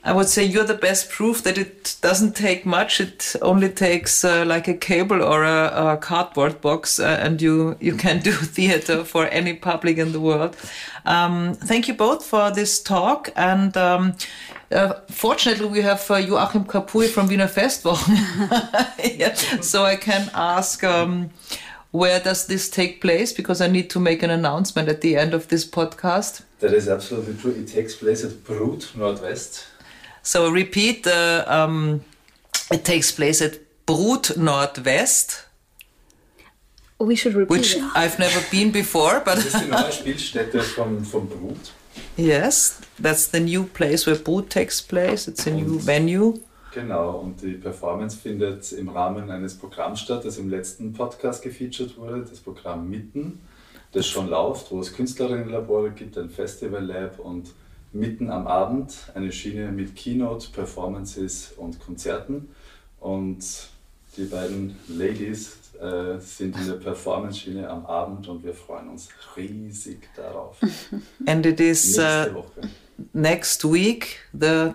I 0.04 0.14
would 0.14 0.30
say 0.30 0.46
you're 0.46 0.64
the 0.64 0.74
best 0.76 1.10
proof 1.10 1.44
that 1.44 1.58
it 1.58 1.98
doesn't 2.02 2.36
take 2.36 2.66
much. 2.66 3.02
It 3.02 3.36
only 3.42 3.70
takes 3.70 4.24
uh, 4.24 4.46
like 4.46 4.68
a 4.70 4.74
cable 4.74 5.22
or 5.22 5.44
a, 5.44 5.94
a 5.94 5.98
cardboard 5.98 6.62
box, 6.62 7.00
uh, 7.00 7.20
and 7.22 7.42
you 7.42 7.76
you 7.82 7.96
can 7.96 8.20
do 8.20 8.32
theater 8.56 9.04
for 9.04 9.28
any 9.28 9.54
public 9.54 9.98
in 9.98 10.12
the 10.14 10.20
world. 10.20 10.56
Um, 11.06 11.54
thank 11.56 11.88
you 11.88 11.94
both 11.96 12.26
for 12.26 12.52
this 12.52 12.82
talk, 12.82 13.30
and 13.36 13.76
um, 13.78 14.16
Uh, 14.72 14.94
fortunately, 15.10 15.66
we 15.66 15.82
have 15.82 16.12
uh, 16.12 16.18
Joachim 16.18 16.64
Kapui 16.64 17.08
from 17.08 17.28
Wiener 17.28 17.48
Festwochen, 17.48 18.16
yeah. 19.18 19.34
so 19.62 19.84
I 19.84 19.96
can 19.96 20.30
ask 20.34 20.84
um, 20.84 21.32
where 21.92 22.20
does 22.20 22.46
this 22.46 22.70
take 22.70 23.02
place 23.02 23.34
because 23.34 23.62
I 23.62 23.68
need 23.68 23.90
to 23.90 24.00
make 24.00 24.22
an 24.22 24.30
announcement 24.30 24.88
at 24.88 25.02
the 25.02 25.18
end 25.18 25.34
of 25.34 25.48
this 25.48 25.66
podcast. 25.66 26.44
That 26.60 26.74
is 26.74 26.88
absolutely 26.88 27.36
true. 27.36 27.52
It 27.52 27.68
takes 27.68 27.96
place 27.96 28.24
at 28.24 28.44
Brut 28.44 28.92
Nordwest. 28.96 29.66
So 30.24 30.50
repeat, 30.50 31.08
uh, 31.08 31.44
um, 31.48 32.02
it 32.72 32.84
takes 32.84 33.12
place 33.12 33.42
at 33.42 33.60
Brut 33.86 34.34
Nordwest. 34.38 35.46
We 37.00 37.16
should 37.16 37.34
repeat 37.36 37.50
Which 37.50 37.76
it. 37.78 37.84
I've 37.96 38.20
never 38.20 38.42
been 38.52 38.72
before, 38.72 39.22
but 39.24 39.36
Das 39.38 39.46
ist 39.46 39.62
die 39.62 39.70
neue 39.70 39.92
Spielstätte 39.92 40.62
vom, 40.62 41.04
vom 41.06 41.28
Brut. 41.30 41.72
yes, 42.18 42.80
that's 43.02 43.28
the 43.32 43.40
new 43.40 43.64
place 43.64 44.06
where 44.06 44.18
Brut 44.18 44.50
takes 44.50 44.82
place. 44.82 45.28
It's 45.28 45.48
a 45.48 45.52
new 45.52 45.80
venue. 45.80 46.40
Genau, 46.74 47.20
und 47.22 47.42
die 47.42 47.54
Performance 47.54 48.16
findet 48.18 48.72
im 48.74 48.90
Rahmen 48.90 49.32
eines 49.32 49.56
Programms 49.58 50.02
statt, 50.02 50.24
das 50.26 50.38
im 50.38 50.50
letzten 50.50 50.94
Podcast 50.94 51.42
gefeatured 51.42 51.98
wurde, 51.98 52.24
das 52.30 52.40
Programm 52.40 52.88
Mitten, 52.90 53.40
das 53.94 54.06
schon 54.06 54.30
läuft, 54.30 54.70
wo 54.70 54.80
es 54.82 54.94
Künstlerinnenlabore 54.94 55.90
gibt, 55.92 56.16
ein 56.18 56.30
Festival 56.30 56.86
Lab 56.86 57.18
und 57.20 57.48
mitten 57.92 58.30
am 58.30 58.48
Abend 58.48 58.94
eine 59.16 59.32
Schiene 59.32 59.72
mit 59.72 59.96
Keynote, 59.96 60.50
Performances 60.52 61.54
und 61.58 61.80
Konzerten. 61.80 62.50
Und 63.00 63.44
die 64.18 64.26
beiden 64.26 64.76
Ladies 64.88 65.58
äh, 65.80 66.20
sind 66.20 66.58
in 66.58 66.68
der 66.68 66.74
Performance-Schiene 66.74 67.70
am 67.70 67.86
Abend 67.86 68.28
und 68.28 68.44
wir 68.44 68.54
freuen 68.54 68.90
uns 68.90 69.10
riesig 69.38 70.10
darauf. 70.16 70.58
And 71.26 71.46
it 71.46 71.60
is 71.60 71.96
Nächste 71.98 72.32
uh, 72.32 72.36
Woche. 72.36 72.70
next 73.14 73.64
week, 73.64 74.20
the 74.34 74.74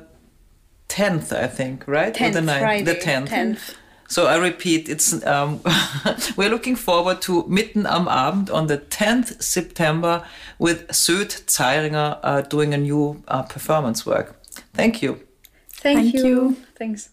10th, 0.88 1.32
I 1.32 1.46
think, 1.48 1.86
right? 1.86 2.18
Or 2.20 2.32
the 2.32 2.38
10th, 2.38 2.44
9th? 2.46 2.58
Friday, 2.58 2.84
The 2.84 3.00
10th. 3.00 3.28
10th. 3.28 3.58
So 4.14 4.28
I 4.28 4.36
repeat, 4.36 4.88
it's 4.88 5.12
um, 5.26 5.60
we're 6.36 6.48
looking 6.48 6.76
forward 6.76 7.20
to 7.22 7.44
Mitten 7.48 7.84
am 7.84 8.06
Abend 8.06 8.48
on 8.48 8.68
the 8.68 8.78
10th 8.78 9.42
September 9.42 10.22
with 10.60 10.86
Söd 10.92 11.30
Zeiringer 11.48 12.20
uh, 12.22 12.42
doing 12.42 12.74
a 12.74 12.76
new 12.76 13.24
uh, 13.26 13.42
performance 13.42 14.06
work. 14.06 14.36
Thank 14.72 15.02
you. 15.02 15.18
Thank, 15.82 15.98
Thank 15.98 16.14
you. 16.14 16.26
you. 16.26 16.56
Thanks. 16.78 17.10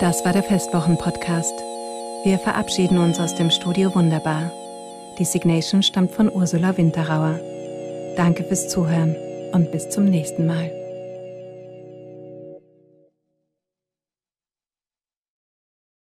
Das 0.00 0.24
war 0.24 0.32
der 0.32 0.42
Festwochen-Podcast. 0.42 1.54
Wir 2.24 2.40
verabschieden 2.40 2.98
uns 2.98 3.20
aus 3.20 3.36
dem 3.36 3.52
Studio 3.52 3.94
Wunderbar. 3.94 4.50
Die 5.20 5.24
Signation 5.24 5.84
stammt 5.84 6.10
von 6.10 6.28
Ursula 6.28 6.76
Winterauer. 6.76 7.38
Danke 8.16 8.42
fürs 8.42 8.68
Zuhören 8.68 9.14
und 9.52 9.70
bis 9.70 9.90
zum 9.90 10.06
nächsten 10.06 10.44
Mal. 10.44 10.77